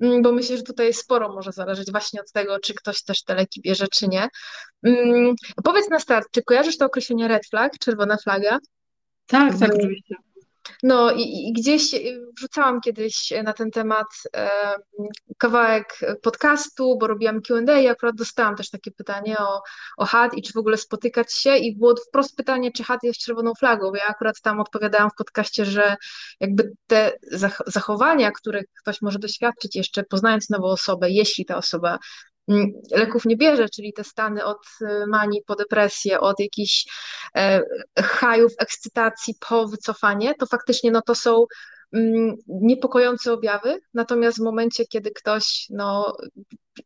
[0.00, 3.34] Mm, bo myślę, że tutaj sporo może zależeć właśnie od tego, czy ktoś też te
[3.34, 4.28] leki bierze, czy nie.
[4.82, 5.34] Mm,
[5.64, 8.58] powiedz na start, czy kojarzysz to określenie red flag, czerwona flaga?
[9.26, 10.14] Tak, tak, oczywiście.
[10.82, 11.94] No i, i, gdzieś
[12.36, 14.06] wrzucałam kiedyś na ten temat
[14.36, 14.50] e,
[15.38, 19.62] kawałek podcastu, bo robiłam Q&A i akurat dostałam też takie pytanie o,
[19.96, 23.20] o HAD i czy w ogóle spotykać się i było wprost pytanie, czy HAD jest
[23.20, 25.96] czerwoną flagą, ja akurat tam odpowiadałam w podcaście, że
[26.40, 27.12] jakby te
[27.66, 31.98] zachowania, które ktoś może doświadczyć jeszcze poznając nową osobę, jeśli ta osoba
[32.90, 36.84] leków nie bierze, czyli te stany od y, manii po depresję, od jakichś
[37.36, 37.62] e,
[37.98, 41.79] hajów, ekscytacji po wycofanie, to faktycznie no to są Mm,
[42.46, 46.16] niepokojące objawy, natomiast w momencie, kiedy ktoś no,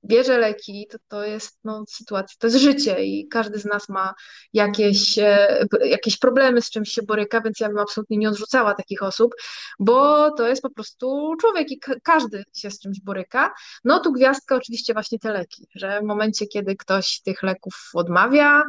[0.05, 4.15] bierze leki, to, to jest no, sytuacja, to jest życie i każdy z nas ma
[4.53, 9.03] jakieś, e, jakieś problemy, z czymś się boryka, więc ja bym absolutnie nie odrzucała takich
[9.03, 9.35] osób,
[9.79, 13.55] bo to jest po prostu człowiek i każdy się z czymś boryka.
[13.85, 18.63] No tu gwiazdka oczywiście właśnie te leki, że w momencie, kiedy ktoś tych leków odmawia,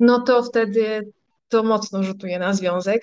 [0.00, 1.12] no to wtedy
[1.48, 3.02] to mocno rzutuje na związek.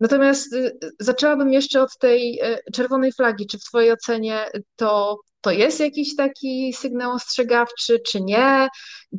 [0.00, 3.46] Natomiast y, zaczęłabym jeszcze od tej y, czerwonej flagi.
[3.46, 8.68] Czy w Twojej ocenie to, to jest jakiś taki sygnał ostrzegawczy, czy nie?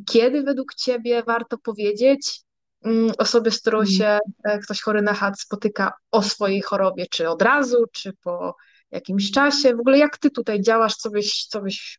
[0.06, 2.40] Kiedy według Ciebie warto powiedzieć
[2.84, 3.96] mm, osobie, z którą mhm.
[3.96, 8.56] się e, ktoś chory na HAD spotyka o swojej chorobie, czy od razu, czy po
[8.90, 9.76] jakimś czasie?
[9.76, 11.98] W ogóle jak Ty tutaj działasz, co byś, co byś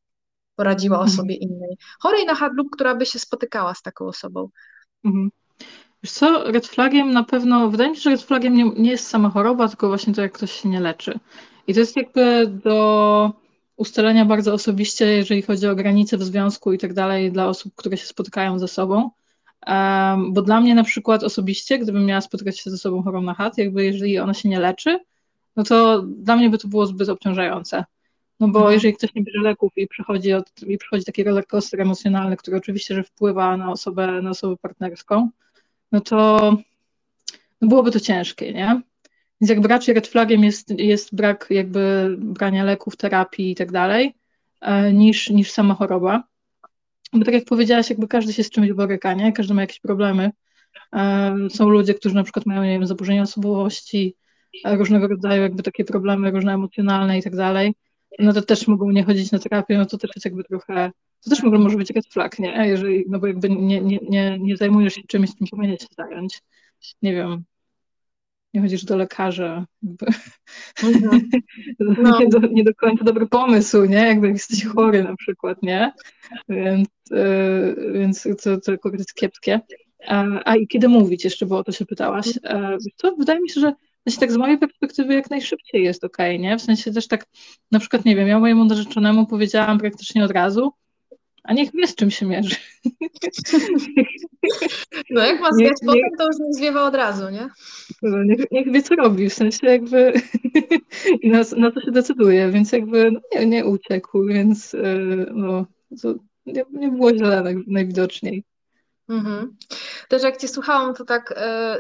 [0.56, 1.14] poradziła mhm.
[1.14, 4.50] osobie innej chorej na HAD lub która by się spotykała z taką osobą?
[5.06, 5.30] Mhm.
[6.04, 9.08] Wiesz co, red flagiem na pewno, wydaje mi się, że red flagiem nie, nie jest
[9.08, 11.20] sama choroba, tylko właśnie to, jak ktoś się nie leczy.
[11.68, 13.32] I to jest jakby do
[13.78, 17.98] ustalenia bardzo osobiście, jeżeli chodzi o granice w związku i tak dalej, dla osób, które
[17.98, 19.10] się spotykają ze sobą.
[19.68, 23.34] Um, bo dla mnie na przykład osobiście, gdybym miała spotykać się ze sobą chorą na
[23.34, 25.00] chat, jakby jeżeli ona się nie leczy,
[25.56, 27.86] no to dla mnie by to było zbyt obciążające.
[28.40, 28.74] No bo mhm.
[28.74, 32.96] jeżeli ktoś nie bierze leków i przychodzi, od, i przychodzi taki rollercoaster emocjonalny, który oczywiście,
[32.96, 35.30] że wpływa na osobę, na osobę partnerską,
[35.92, 36.52] no to
[37.62, 38.82] no byłoby to ciężkie, nie?
[39.42, 44.16] Więc jakby raczej red flagiem jest, jest brak jakby brania leków, terapii i tak dalej,
[44.62, 46.24] e, niż, niż sama choroba.
[47.14, 49.34] Bo tak jak powiedziałaś, jakby każdy się z czymś boryka, nie?
[49.34, 50.32] Każdy ma jakieś problemy.
[50.94, 54.16] E, są ludzie, którzy na przykład mają, nie wiem, zaburzenia osobowości,
[54.66, 57.74] różnego rodzaju jakby takie problemy różne emocjonalne i tak dalej,
[58.20, 60.92] no to też mogą nie chodzić na terapię, no to też jest jakby trochę,
[61.24, 62.68] to też może, być red flag, nie?
[62.68, 66.42] Jeżeli, no bo jakby nie, nie, nie, nie zajmujesz się czymś, czym powinieneś się zająć.
[67.02, 67.44] Nie wiem,
[68.54, 69.66] nie chodzisz do lekarza.
[69.84, 70.14] Mhm.
[71.80, 72.20] No.
[72.20, 74.08] nie, do, nie do końca dobry pomysł, nie?
[74.08, 75.92] Jakby jesteś chory na przykład, nie?
[76.50, 79.60] Więc, yy, więc to, to akurat jest kiepskie.
[80.08, 82.28] A, a, i kiedy mówić jeszcze, bo o to się pytałaś.
[82.44, 83.74] E, to wydaje mi się, że
[84.08, 86.58] sensie tak z mojej perspektywy jak najszybciej jest ok, nie?
[86.58, 87.26] W sensie też tak,
[87.72, 90.72] na przykład, nie wiem, ja mojemu narzeczonemu powiedziałam praktycznie od razu,
[91.48, 92.56] a niech wie, z czym się mierzy.
[95.10, 97.50] No jak ma zwiać potem, to już nie zwiewa od razu, nie?
[98.02, 100.14] No, niech, niech wie, co robi, w sensie jakby
[101.22, 105.66] i na, na to się decyduje, więc jakby no, nie, nie uciekł, więc yy, no,
[106.46, 108.44] nie, nie było źle najwidoczniej.
[109.10, 109.58] Mhm.
[110.10, 111.80] Też jak Cię słuchałam, to tak e,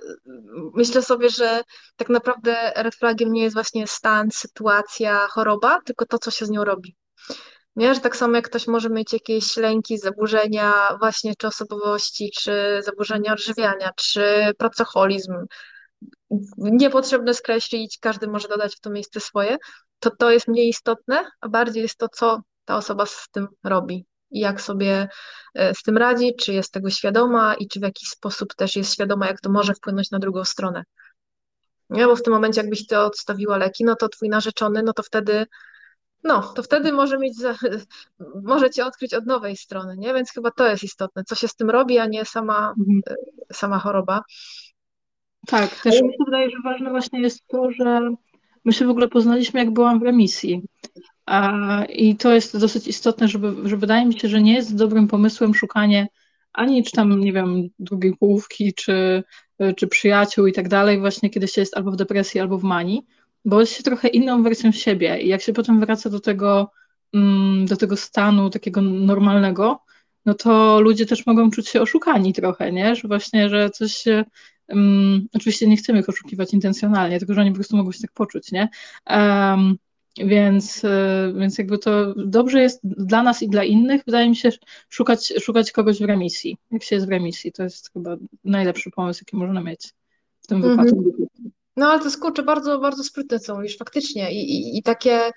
[0.74, 1.61] myślę sobie, że
[1.95, 6.49] tak naprawdę red flagiem nie jest właśnie stan, sytuacja, choroba, tylko to, co się z
[6.49, 6.95] nią robi.
[7.78, 13.34] Że tak samo jak ktoś może mieć jakieś lęki, zaburzenia właśnie czy osobowości, czy zaburzenia
[13.34, 15.34] odżywiania, czy pracoholizm,
[16.57, 19.57] niepotrzebne skreślić, każdy może dodać w to miejsce swoje,
[19.99, 24.05] to to jest mniej istotne, a bardziej jest to, co ta osoba z tym robi
[24.32, 25.07] i jak sobie
[25.53, 28.93] e, z tym radzi, czy jest tego świadoma i czy w jakiś sposób też jest
[28.93, 30.84] świadoma, jak to może wpłynąć na drugą stronę.
[31.89, 35.03] Nie, bo w tym momencie, jakbyś ty odstawiła leki, no to twój narzeczony, no to
[35.03, 35.45] wtedy,
[36.24, 37.55] no, to wtedy może mieć, za,
[38.43, 40.13] może cię odkryć od nowej strony, nie?
[40.13, 43.01] Więc chyba to jest istotne, co się z tym robi, a nie sama, mhm.
[43.07, 43.15] E,
[43.53, 44.22] sama choroba.
[45.47, 48.09] Tak, też mi się wydaje, że ważne właśnie jest to, że
[48.65, 50.61] my się w ogóle poznaliśmy, jak byłam w remisji.
[51.89, 55.55] I to jest dosyć istotne, żeby, że wydaje mi się, że nie jest dobrym pomysłem
[55.55, 56.07] szukanie
[56.57, 59.24] ani czy tam, nie wiem, drugiej połówki, czy,
[59.78, 63.05] czy przyjaciół i tak dalej, właśnie kiedy się jest albo w depresji, albo w manii,
[63.47, 66.71] bo jest się trochę inną wersją siebie i jak się potem wraca do tego,
[67.13, 69.79] mm, do tego stanu takiego normalnego,
[70.25, 72.95] no to ludzie też mogą czuć się oszukani trochę, nie?
[72.95, 74.25] Że właśnie, że coś się,
[74.67, 78.11] um, oczywiście nie chcemy ich oszukiwać intencjonalnie, tylko że oni po prostu mogą się tak
[78.11, 78.69] poczuć, nie?
[79.09, 79.77] Um,
[80.17, 84.49] więc, e, więc jakby to dobrze jest dla nas i dla innych, wydaje mi się,
[84.89, 86.57] szukać, szukać kogoś w remisji.
[86.71, 89.93] Jak się jest w remisji, to jest chyba najlepszy pomysł, jaki można mieć
[90.41, 90.77] w tym mhm.
[90.77, 91.27] wypadku.
[91.78, 95.32] No ale to skurcze bardzo, bardzo sprytne są już faktycznie i, i, i takie,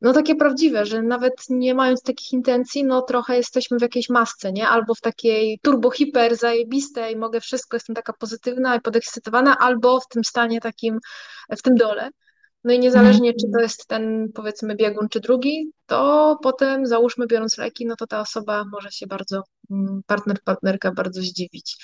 [0.00, 4.52] no takie prawdziwe, że nawet nie mając takich intencji, no trochę jesteśmy w jakiejś masce,
[4.52, 4.68] nie?
[4.68, 10.08] Albo w takiej turbo hiper zajebistej, mogę wszystko, jestem taka pozytywna i podekscytowana, albo w
[10.08, 10.98] tym stanie takim,
[11.50, 12.10] w tym dole.
[12.66, 13.62] No i niezależnie, czy to mhm.
[13.62, 18.64] jest ten, powiedzmy, biegun, czy drugi, to potem, załóżmy, biorąc leki, no to ta osoba
[18.72, 21.76] może się bardzo, mm, partner, partnerka bardzo zdziwić,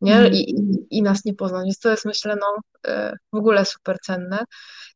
[0.00, 0.14] nie?
[0.14, 0.34] Mhm.
[0.34, 0.54] I, i,
[0.90, 1.64] i nas nie poznać.
[1.64, 4.44] Więc to jest, myślę, no, e, w ogóle super cenne.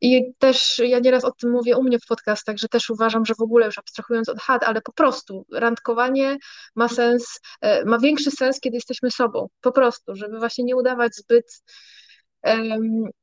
[0.00, 3.34] I też ja nieraz o tym mówię u mnie w podcastach, że też uważam, że
[3.34, 6.36] w ogóle już abstrahując od had, ale po prostu randkowanie
[6.74, 9.48] ma sens, e, ma większy sens, kiedy jesteśmy sobą.
[9.60, 11.62] Po prostu, żeby właśnie nie udawać zbyt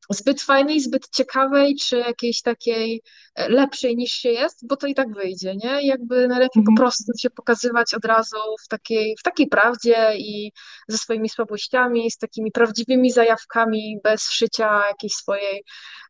[0.10, 3.02] zbyt fajnej, zbyt ciekawej, czy jakiejś takiej
[3.36, 5.88] e, lepszej niż się jest, bo to i tak wyjdzie, nie?
[5.88, 6.76] Jakby najlepiej po mhm.
[6.76, 10.52] prostu się pokazywać od razu w takiej, w takiej prawdzie i
[10.88, 15.64] ze swoimi słabościami, z takimi prawdziwymi zajawkami, bez szycia jakiejś swojej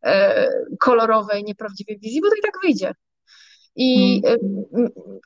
[0.03, 0.49] e,
[0.79, 2.93] kolorowej, nieprawdziwej wizji, bo to i tak wyjdzie.
[3.75, 4.37] I e,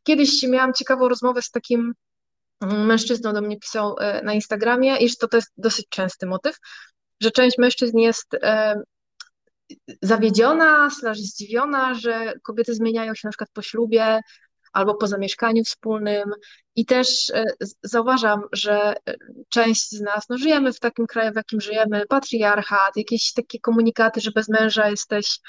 [0.04, 1.94] kiedyś miałam ciekawą rozmowę z takim
[2.62, 6.58] mm, mężczyzną do mnie pisał e, na Instagramie, iż to, to jest dosyć częsty motyw,
[7.22, 8.82] że część mężczyzn jest e,
[10.02, 14.20] zawiedziona, slash zdziwiona, że kobiety zmieniają się na przykład po ślubie
[14.74, 16.32] albo po zamieszkaniu wspólnym.
[16.76, 17.44] I też e,
[17.84, 18.96] zauważam, że
[19.50, 24.22] część z nas, no żyjemy w takim kraju, w jakim żyjemy, patriarchat, jakieś takie komunikaty,
[24.22, 25.40] że bez męża jesteś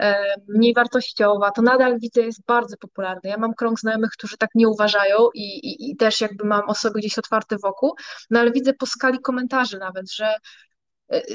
[0.00, 3.30] e, mniej wartościowa, to nadal widzę jest bardzo popularne.
[3.30, 6.98] Ja mam krąg znajomych, którzy tak nie uważają i, i, i też jakby mam osoby
[6.98, 7.94] gdzieś otwarte wokół,
[8.30, 10.75] no ale widzę po skali komentarzy nawet, że E,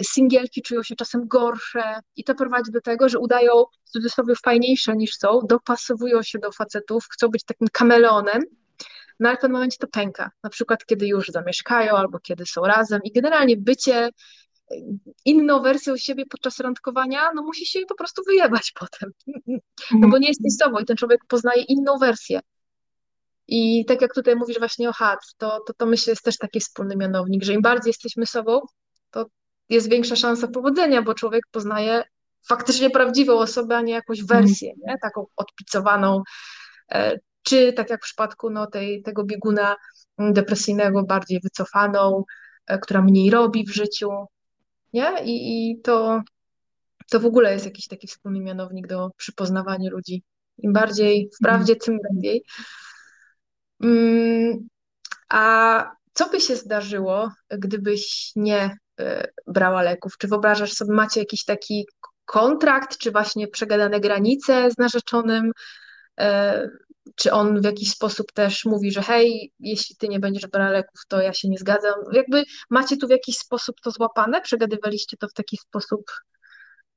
[0.04, 3.52] singielki czują się czasem gorsze i to prowadzi do tego, że udają
[3.86, 8.42] w cudzysłowie fajniejsze niż są, dopasowują się do facetów, chcą być takim kameleonem,
[9.20, 12.62] no ale w pewnym momencie to pęka, na przykład kiedy już zamieszkają albo kiedy są
[12.62, 14.10] razem i generalnie bycie e,
[15.26, 19.12] inną wersją siebie podczas randkowania, no musi się po prostu wyjebać potem,
[19.92, 22.40] no bo nie jesteś sobą i ten człowiek poznaje inną wersję.
[23.48, 26.60] I tak jak tutaj mówisz właśnie o HAT, to, to, to myślę jest też taki
[26.60, 28.62] wspólny mianownik, że im bardziej jesteśmy sobą,
[29.12, 29.26] to
[29.72, 32.04] jest większa szansa powodzenia, bo człowiek poznaje
[32.48, 34.42] faktycznie prawdziwą osobę, a nie jakąś mhm.
[34.42, 34.96] wersję, nie?
[35.02, 36.24] taką odpicowaną,
[36.92, 39.76] e, czy tak jak w przypadku no, tej, tego bieguna
[40.20, 42.24] depresyjnego, bardziej wycofaną,
[42.68, 44.10] e, która mniej robi w życiu,
[44.94, 45.24] nie?
[45.24, 46.22] I, i to,
[47.10, 50.24] to w ogóle jest jakiś taki wspólny mianownik do przypoznawania ludzi.
[50.58, 52.44] Im bardziej wprawdzie, tym lepiej.
[53.84, 54.68] Mm,
[55.30, 58.78] a co by się zdarzyło, gdybyś nie
[59.48, 60.18] brała leków?
[60.18, 61.86] Czy wyobrażasz sobie, macie jakiś taki
[62.26, 65.52] kontrakt, czy właśnie przegadane granice z narzeczonym?
[66.20, 66.70] E,
[67.16, 71.02] czy on w jakiś sposób też mówi, że hej, jeśli ty nie będziesz brała leków,
[71.08, 71.94] to ja się nie zgadzam.
[72.12, 74.42] Jakby macie tu w jakiś sposób to złapane?
[74.42, 76.12] Przegadywaliście to w taki sposób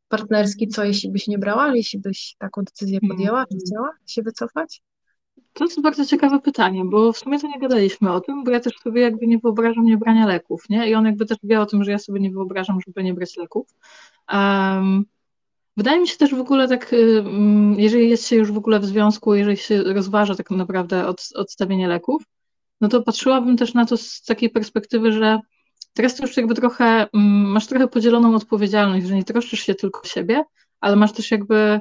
[0.09, 4.83] partnerski, co jeśli byś nie brała, jeśli byś taką decyzję podjęła, czy chciała się wycofać?
[5.53, 8.61] To jest bardzo ciekawe pytanie, bo w sumie to nie gadaliśmy o tym, bo ja
[8.61, 10.91] też sobie jakby nie wyobrażam nie brania leków, nie?
[10.91, 13.37] I on jakby też wie o tym, że ja sobie nie wyobrażam, żeby nie brać
[13.37, 13.67] leków.
[14.33, 15.05] Um,
[15.77, 16.95] Wydaje mi się też w ogóle tak,
[17.77, 21.89] jeżeli jest się już w ogóle w związku, jeżeli się rozważa tak naprawdę od, odstawienie
[21.89, 22.23] leków,
[22.81, 25.41] no to patrzyłabym też na to z takiej perspektywy, że
[25.93, 30.07] teraz to już jakby trochę, masz trochę podzieloną odpowiedzialność, że nie troszczysz się tylko o
[30.07, 30.45] siebie,
[30.81, 31.81] ale masz też jakby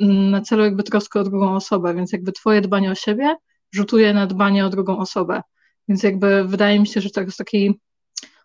[0.00, 3.36] na celu jakby troskę o drugą osobę, więc jakby twoje dbanie o siebie
[3.72, 5.42] rzutuje na dbanie o drugą osobę.
[5.88, 7.80] Więc jakby wydaje mi się, że tak z takiej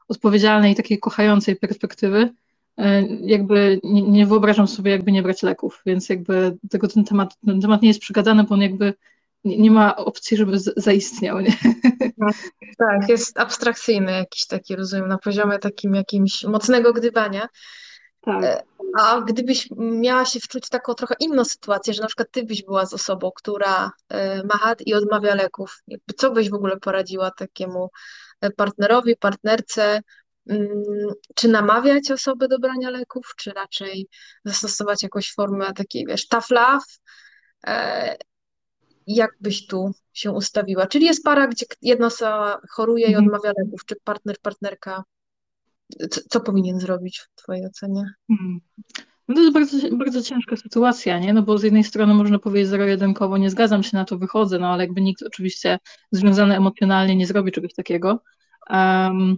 [0.08, 2.30] odpowiedzialnej, takiej kochającej perspektywy,
[2.78, 7.38] E, jakby nie, nie, wyobrażam sobie jakby nie brać leków, więc jakby tego ten temat,
[7.46, 8.94] ten temat nie jest przegadany, bo on jakby
[9.44, 11.40] nie, nie ma opcji, żeby z, zaistniał.
[11.40, 11.54] Nie?
[12.20, 12.36] Tak,
[12.78, 17.48] tak, jest abstrakcyjny jakiś taki, rozumiem, na poziomie takim jakimś mocnego gdybania.
[18.26, 18.44] Tak.
[18.44, 18.64] E,
[19.00, 22.86] a gdybyś miała się wczuć taką trochę inną sytuację, że na przykład ty byś była
[22.86, 25.84] z osobą, która e, ma HAD i odmawia leków,
[26.18, 27.90] co byś w ogóle poradziła takiemu
[28.56, 30.02] partnerowi, partnerce,
[30.50, 30.84] Mm,
[31.36, 34.08] czy namawiać osoby do brania leków, czy raczej
[34.46, 36.86] zastosować jakąś formę takiej, wiesz, tough love?
[37.68, 38.18] E,
[39.08, 40.88] jak byś tu się ustawiła?
[40.88, 43.26] Czyli jest para, gdzie jedna osoba choruje i mhm.
[43.26, 45.04] odmawia leków, czy partner, partnerka,
[46.10, 48.04] co, co powinien zrobić w Twojej ocenie?
[48.28, 48.60] Hmm.
[49.28, 51.34] No to jest bardzo, bardzo ciężka sytuacja, nie?
[51.34, 54.68] No bo z jednej strony można powiedzieć zero-jedynkowo, nie zgadzam się na to, wychodzę, no
[54.68, 55.80] ale jakby nikt oczywiście
[56.12, 58.20] związany emocjonalnie nie zrobi czegoś takiego.
[58.70, 59.38] Um,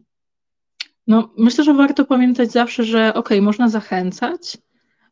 [1.08, 4.58] no, myślę, że warto pamiętać zawsze, że ok, można zachęcać,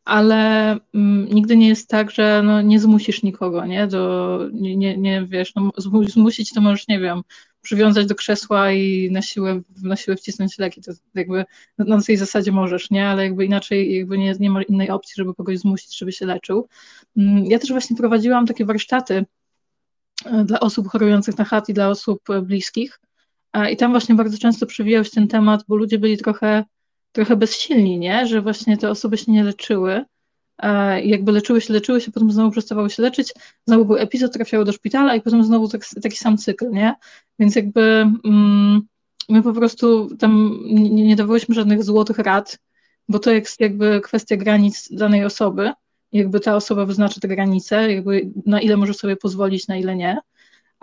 [0.06, 3.88] ale mm, nigdy nie jest tak, że no, nie zmusisz nikogo, nie?
[3.88, 5.72] Do, nie, nie, nie wiesz, no,
[6.08, 7.22] zmusić to możesz, nie wiem,
[7.64, 10.82] przywiązać do krzesła i na siłę, na siłę wcisnąć leki.
[10.82, 11.45] To jakby
[11.78, 13.07] na tej zasadzie możesz, nie?
[13.07, 16.68] Ale jakby inaczej jakby nie, nie ma innej opcji, żeby kogoś zmusić, żeby się leczył.
[17.18, 19.26] Mm, ja też właśnie prowadziłam takie warsztaty
[20.26, 22.99] e, dla osób chorujących na HAT i dla osób bliskich.
[23.72, 26.64] I tam właśnie bardzo często przewijał się ten temat, bo ludzie byli trochę,
[27.11, 28.28] trochę bezsilni, nie?
[28.28, 30.05] że właśnie te osoby się nie leczyły.
[31.04, 33.34] I jakby leczyły się, leczyły się, potem znowu przestawały się leczyć,
[33.68, 36.95] znowu był epizod, trafiały do szpitala i potem znowu tak, taki sam cykl, nie?
[37.39, 37.82] Więc jakby
[38.26, 38.82] mm,
[39.30, 42.60] my po prostu tam nie, nie dawałyśmy żadnych złotych rad,
[43.10, 45.72] bo to jest jakby kwestia granic danej osoby.
[46.12, 50.18] Jakby ta osoba wyznaczy te granice, jakby na ile może sobie pozwolić, na ile nie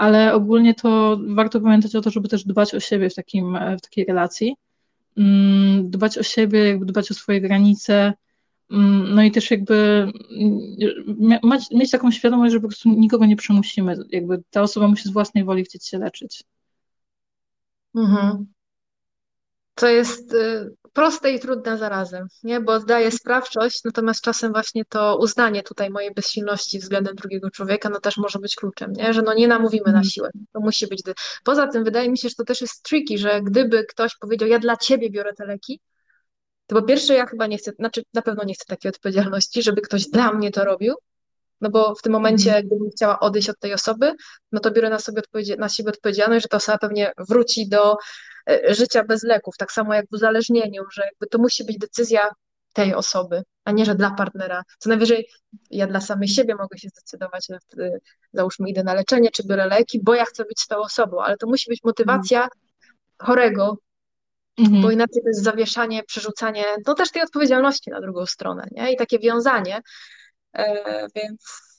[0.00, 3.80] ale ogólnie to warto pamiętać o to, żeby też dbać o siebie w, takim, w
[3.80, 4.56] takiej relacji.
[5.16, 8.12] Mm, dbać o siebie, jakby dbać o swoje granice,
[9.14, 9.74] no i też jakby
[10.30, 11.40] mm,
[11.72, 13.96] mieć taką świadomość, że po prostu nikogo nie przymusimy.
[14.10, 16.44] Jakby ta osoba musi z własnej woli chcieć się leczyć.
[17.94, 18.46] Mhm.
[19.74, 22.60] To jest y, proste i trudne zarazem, nie?
[22.60, 28.00] Bo oddaje sprawczość, natomiast czasem właśnie to uznanie tutaj mojej bezsilności względem drugiego człowieka, no
[28.00, 29.12] też może być kluczem, nie?
[29.14, 30.04] Że no nie namówimy na mhm.
[30.04, 31.02] siłę, to musi być...
[31.44, 34.58] Poza tym wydaje mi się, że to też jest tricky, że gdyby ktoś powiedział, ja
[34.58, 35.80] dla ciebie biorę te leki,
[36.70, 39.80] to po pierwsze ja chyba nie chcę, znaczy na pewno nie chcę takiej odpowiedzialności, żeby
[39.80, 40.94] ktoś dla mnie to robił,
[41.60, 42.66] no bo w tym momencie, mhm.
[42.66, 44.12] gdybym chciała odejść od tej osoby,
[44.52, 45.22] no to biorę na, sobie
[45.58, 47.96] na siebie odpowiedzialność, że ta osoba pewnie wróci do
[48.50, 52.30] E, życia bez leków, tak samo jak w uzależnieniu, że jakby to musi być decyzja
[52.72, 54.62] tej osoby, a nie, że dla partnera.
[54.78, 55.28] Co najwyżej
[55.70, 57.58] ja dla samej siebie mogę się zdecydować, że
[58.32, 61.36] załóżmy idę na leczenie, czy biorę leki, bo ja chcę być z tą osobą, ale
[61.36, 62.48] to musi być motywacja
[63.18, 63.76] chorego,
[64.58, 64.82] mhm.
[64.82, 68.92] bo inaczej to jest zawieszanie, przerzucanie, no też tej odpowiedzialności na drugą stronę, nie?
[68.92, 69.80] I takie wiązanie,
[70.56, 71.70] e, więc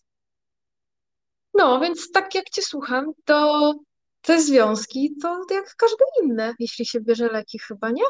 [1.53, 3.73] no, więc tak jak Cię słucham, to
[4.21, 8.03] te związki to jak każde inne, jeśli się bierze leki, chyba nie?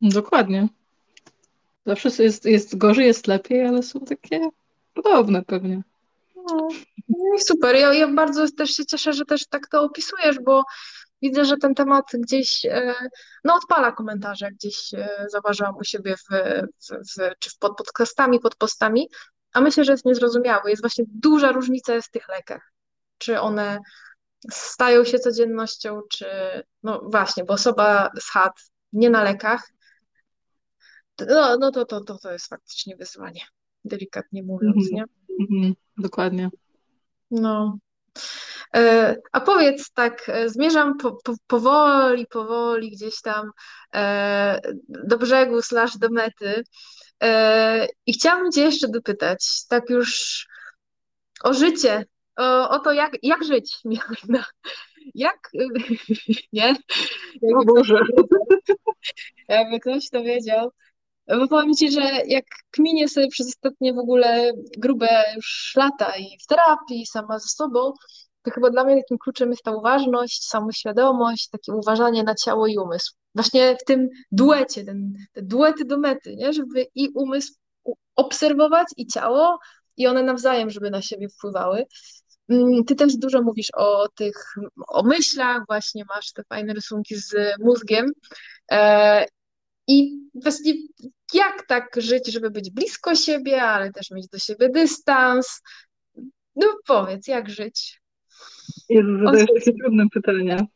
[0.00, 0.68] Dokładnie.
[1.86, 4.48] Zawsze jest, jest gorzej, jest lepiej, ale są takie
[4.94, 5.82] podobne pewnie.
[6.36, 6.68] No,
[7.08, 7.76] no super.
[7.76, 10.64] Ja, ja bardzo też się cieszę, że też tak to opisujesz, bo
[11.22, 12.94] widzę, że ten temat gdzieś e,
[13.44, 18.56] no, odpala komentarze, gdzieś e, zauważyłam u siebie w, w, w, czy pod podcastami, pod
[18.56, 19.08] postami,
[19.52, 20.70] a myślę, że jest niezrozumiały.
[20.70, 22.72] Jest właśnie duża różnica jest w tych lekach.
[23.18, 23.78] Czy one
[24.50, 26.26] stają się codziennością, czy
[26.82, 28.52] no właśnie, bo osoba z chat
[28.92, 29.62] nie na lekach,
[31.28, 33.40] no, no to, to, to, to jest faktycznie wyzwanie,
[33.84, 34.94] delikatnie mówiąc, -hmm.
[34.94, 35.04] nie?
[35.40, 35.74] Mm -hmm.
[35.98, 36.50] Dokładnie.
[37.30, 37.78] No.
[38.76, 43.50] E, a powiedz tak, e, zmierzam po, po, powoli, powoli gdzieś tam
[43.94, 46.62] e, do brzegu, slash do mety.
[48.06, 50.46] I chciałam Cię jeszcze dopytać, tak już
[51.44, 52.04] o życie,
[52.36, 54.44] o, o to, jak, jak żyć, Milena.
[55.14, 55.50] Jak,
[56.52, 56.76] nie?
[57.42, 58.00] Jakby o Boże.
[58.12, 58.76] Ktoś,
[59.48, 60.70] jakby ktoś to wiedział,
[61.28, 66.38] bo powiem Ci, że jak kminię sobie przez ostatnie w ogóle grube już lata i
[66.42, 67.92] w terapii, sama ze sobą,
[68.42, 72.78] to chyba dla mnie takim kluczem jest ta uważność, samoświadomość, takie uważanie na ciało i
[72.78, 73.14] umysł.
[73.34, 76.52] Właśnie w tym duecie, ten, te duety do mety, nie?
[76.52, 77.52] żeby i umysł
[78.16, 79.58] obserwować, i ciało,
[79.96, 81.84] i one nawzajem, żeby na siebie wpływały.
[82.48, 84.54] Mm, ty też dużo mówisz o tych,
[84.88, 88.06] o myślach, właśnie masz te fajne rysunki z mózgiem.
[88.70, 89.26] E,
[89.86, 90.74] I właśnie
[91.34, 95.60] jak tak żyć, żeby być blisko siebie, ale też mieć do siebie dystans?
[96.56, 97.99] No powiedz, jak żyć?
[98.88, 100.66] Jezu, zadajesz takie trudne pytania.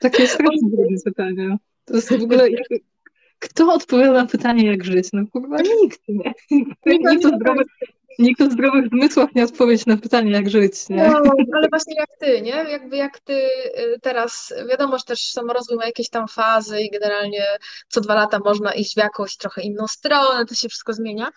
[0.00, 1.56] Takie strasznie trudne pytania.
[1.84, 2.50] To jest w ogóle...
[2.50, 2.80] Jak,
[3.38, 5.08] kto odpowiada na pytanie, jak żyć?
[5.12, 6.34] No chyba nikt, nie?
[6.86, 7.66] Nikt o, zdrowych,
[8.18, 11.08] nikt o zdrowych zmysłach nie odpowiedź na pytanie, jak żyć, nie?
[11.08, 12.50] No, ale właśnie jak ty, nie?
[12.50, 17.44] Jakby jak ty y, teraz, wiadomo, że też samorozwój ma jakieś tam fazy i generalnie
[17.88, 21.28] co dwa lata można iść w jakąś trochę inną stronę, to się wszystko zmienia,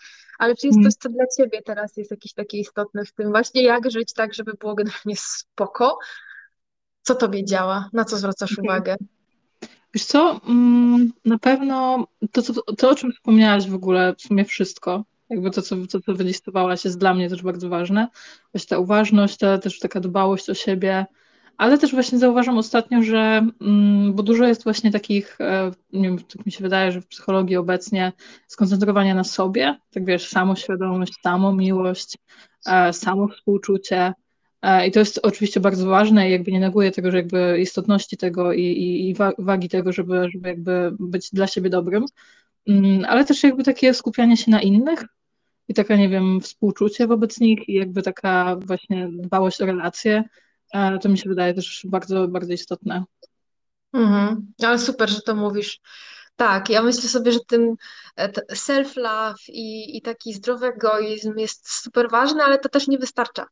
[0.42, 0.90] ale czy jest mm.
[0.90, 4.34] coś, co dla ciebie teraz jest jakieś takie istotne w tym właśnie, jak żyć tak,
[4.34, 5.98] żeby było generalnie spoko?
[7.02, 7.88] Co tobie działa?
[7.92, 8.64] Na co zwracasz okay.
[8.64, 8.96] uwagę?
[9.94, 14.44] Wiesz co, mm, na pewno to, to, to, o czym wspomniałaś w ogóle, w sumie
[14.44, 18.08] wszystko, jakby to, co, to, co wylistowałaś, jest dla mnie też bardzo ważne.
[18.52, 21.06] Właśnie ta uważność, ta też taka dbałość o siebie,
[21.58, 26.18] ale też właśnie zauważam ostatnio, że, mm, bo dużo jest właśnie takich, e, nie wiem,
[26.18, 28.12] tak mi się wydaje, że w psychologii obecnie
[28.46, 32.18] skoncentrowania na sobie, tak wiesz, samoświadomość, samomiłość,
[32.66, 34.12] e, samo współczucie.
[34.62, 38.16] E, I to jest oczywiście bardzo ważne i jakby nie neguję tego, że jakby istotności
[38.16, 42.04] tego i, i, i wagi tego, żeby, żeby jakby być dla siebie dobrym,
[42.68, 45.04] mm, ale też jakby takie skupianie się na innych
[45.68, 50.24] i taka, nie wiem, współczucie wobec nich i jakby taka właśnie dbałość o relacje,
[51.02, 53.04] to mi się wydaje też bardzo, bardzo istotne.
[53.92, 54.52] Mhm.
[54.62, 55.80] Ale super, że to mówisz.
[56.36, 57.74] Tak, ja myślę sobie, że ten
[58.16, 63.46] e, self-love i, i taki zdrowy egoizm jest super ważny, ale to też nie wystarcza.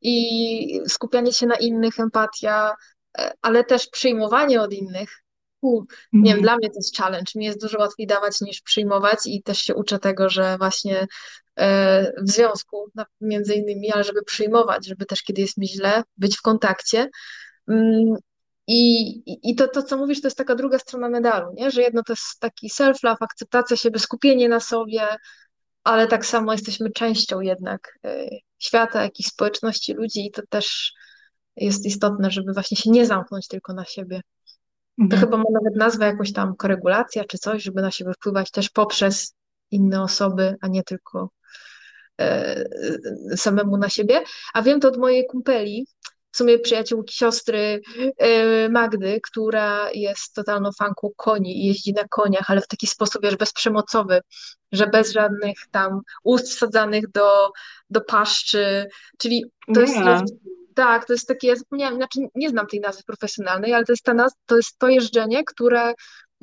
[0.00, 2.74] I skupianie się na innych, empatia,
[3.18, 5.22] e, ale też przyjmowanie od innych.
[5.60, 5.80] U,
[6.12, 6.42] nie wiem, mhm.
[6.42, 7.32] dla mnie to jest challenge.
[7.34, 11.06] Mi jest dużo łatwiej dawać niż przyjmować i też się uczę tego, że właśnie
[12.22, 12.90] w związku,
[13.20, 17.08] między innymi, ale żeby przyjmować, żeby też kiedy jest mi źle, być w kontakcie.
[17.68, 18.14] Mm,
[18.66, 21.70] I, i to, to, co mówisz, to jest taka druga strona medalu, nie?
[21.70, 25.02] że jedno to jest taki self-love, akceptacja siebie, skupienie na sobie,
[25.84, 28.26] ale tak samo jesteśmy częścią jednak e,
[28.58, 30.92] świata, jak i społeczności ludzi i to też
[31.56, 34.20] jest istotne, żeby właśnie się nie zamknąć tylko na siebie.
[34.98, 35.20] To mhm.
[35.20, 39.34] chyba ma nawet nazwę jakąś tam koregulacja czy coś, żeby na siebie wpływać też poprzez
[39.72, 41.30] inne osoby, a nie tylko
[42.20, 42.64] E,
[43.36, 44.22] samemu na siebie,
[44.54, 45.86] a wiem to od mojej kumpeli,
[46.30, 47.80] w sumie przyjaciółki siostry
[48.18, 53.22] e, Magdy, która jest totalną fanką koni i jeździ na koniach, ale w taki sposób
[53.22, 54.20] wiesz, bezprzemocowy,
[54.72, 57.50] że bez żadnych tam ust wsadzanych do,
[57.90, 58.86] do paszczy,
[59.18, 59.44] czyli
[59.74, 59.94] to jest,
[60.74, 64.04] tak, to jest takie, ja zapomniałam, znaczy nie znam tej nazwy profesjonalnej, ale to jest,
[64.04, 65.94] ta naz- to, jest to jeżdżenie, które,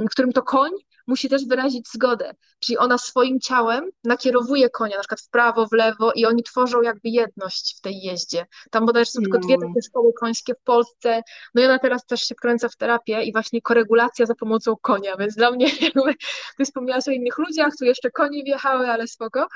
[0.10, 0.72] którym to koń
[1.10, 2.34] musi też wyrazić zgodę.
[2.60, 6.82] Czyli ona swoim ciałem nakierowuje konia, na przykład w prawo, w lewo i oni tworzą
[6.82, 8.46] jakby jedność w tej jeździe.
[8.72, 9.68] Tam bodajże są tylko dwie no.
[9.68, 11.22] takie szkoły końskie w Polsce.
[11.56, 15.18] No i ona teraz też się wkręca w terapię i właśnie koregulacja za pomocą konia,
[15.18, 16.14] więc dla mnie jakby,
[16.58, 19.48] ty wspomniałaś o innych ludziach, tu jeszcze konie wjechały, ale spoko.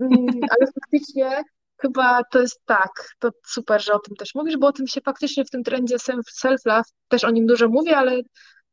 [0.00, 1.42] Mm, ale faktycznie
[1.76, 5.00] chyba to jest tak, to super, że o tym też mówisz, bo o tym się
[5.00, 5.96] faktycznie w tym trendzie
[6.42, 8.22] self-love też o nim dużo mówię, ale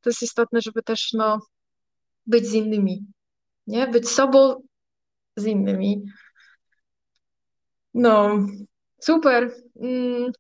[0.01, 1.39] to jest istotne, żeby też no,
[2.25, 3.05] być z innymi,
[3.67, 3.87] nie?
[3.87, 4.61] Być sobą
[5.35, 6.03] z innymi.
[7.93, 8.39] No,
[8.99, 9.55] super.
[9.81, 10.31] Mm,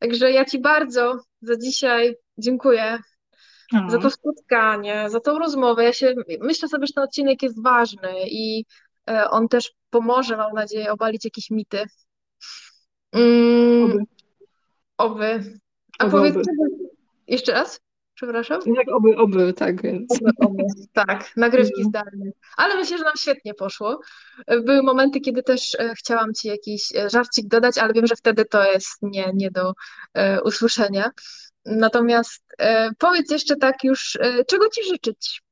[0.00, 2.98] także ja Ci bardzo za dzisiaj dziękuję.
[3.72, 3.90] Mhm.
[3.90, 5.84] Za to spotkanie, za tą rozmowę.
[5.84, 8.64] Ja się myślę sobie, że ten odcinek jest ważny i
[9.10, 11.84] e, on też pomoże, mam nadzieję, obalić jakieś mity.
[13.12, 13.98] Mm, oby.
[14.96, 15.58] oby.
[15.98, 16.44] A oby, powiedz, oby.
[17.26, 17.80] jeszcze raz?
[18.14, 18.60] Przepraszam?
[18.66, 20.12] Jak oby, oby, tak więc.
[20.12, 20.62] Oby, oby.
[20.92, 21.88] Tak, nagrywki Mhm.
[21.88, 22.30] zdalne.
[22.56, 24.00] Ale myślę, że nam świetnie poszło.
[24.48, 28.44] Były momenty, kiedy też e, chciałam Ci jakiś e, żarcik dodać, ale wiem, że wtedy
[28.44, 29.72] to jest nie, nie do
[30.14, 31.10] e, usłyszenia.
[31.66, 35.42] Natomiast e, powiedz jeszcze tak już, e, czego Ci życzyć?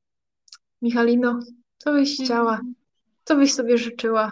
[0.81, 1.39] Michalino,
[1.77, 2.61] co byś chciała?
[3.23, 4.31] Co byś sobie życzyła?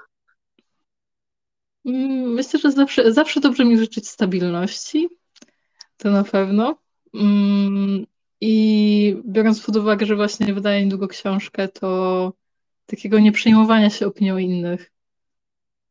[1.85, 5.09] Mm, Myślę, że zawsze, zawsze dobrze mi życzyć stabilności,
[5.97, 6.77] to na pewno.
[7.13, 8.05] Mm,
[8.41, 12.33] I biorąc pod uwagę, że właśnie wydaję niedługo książkę, to
[12.85, 14.91] takiego nieprzejmowania się opinią innych,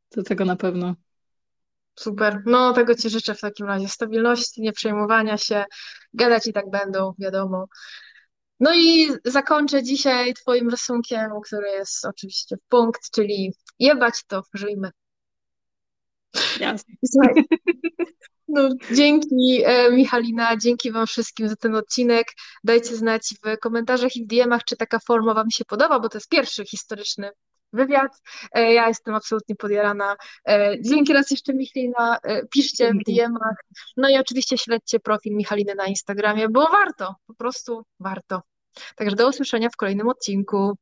[0.08, 0.94] to tego na pewno.
[1.94, 2.42] Super.
[2.46, 3.88] No, tego Ci życzę w takim razie.
[3.88, 5.64] Stabilności, nie przejmowania się.
[6.14, 7.66] Gadać i tak będą, wiadomo.
[8.60, 14.90] No i zakończę dzisiaj Twoim rysunkiem, który jest oczywiście w punkt, czyli jebać to, żyjmy.
[16.60, 16.94] Jasne.
[17.04, 17.44] Słuchaj.
[18.52, 22.26] No, dzięki e, Michalina, dzięki Wam wszystkim za ten odcinek.
[22.64, 26.18] Dajcie znać w komentarzach i w DM-ach, czy taka forma Wam się podoba, bo to
[26.18, 27.30] jest pierwszy historyczny
[27.72, 28.12] wywiad.
[28.52, 30.16] E, Ja jestem absolutnie podjarana.
[30.48, 32.18] E, Dzięki raz jeszcze Michalina,
[32.50, 33.10] piszcie w.
[33.10, 33.56] DM-ach.
[33.96, 38.42] No i oczywiście śledźcie profil Michaliny na Instagramie, bo warto, po prostu warto.
[38.96, 40.76] Także do usłyszenia w kolejnym odcinku.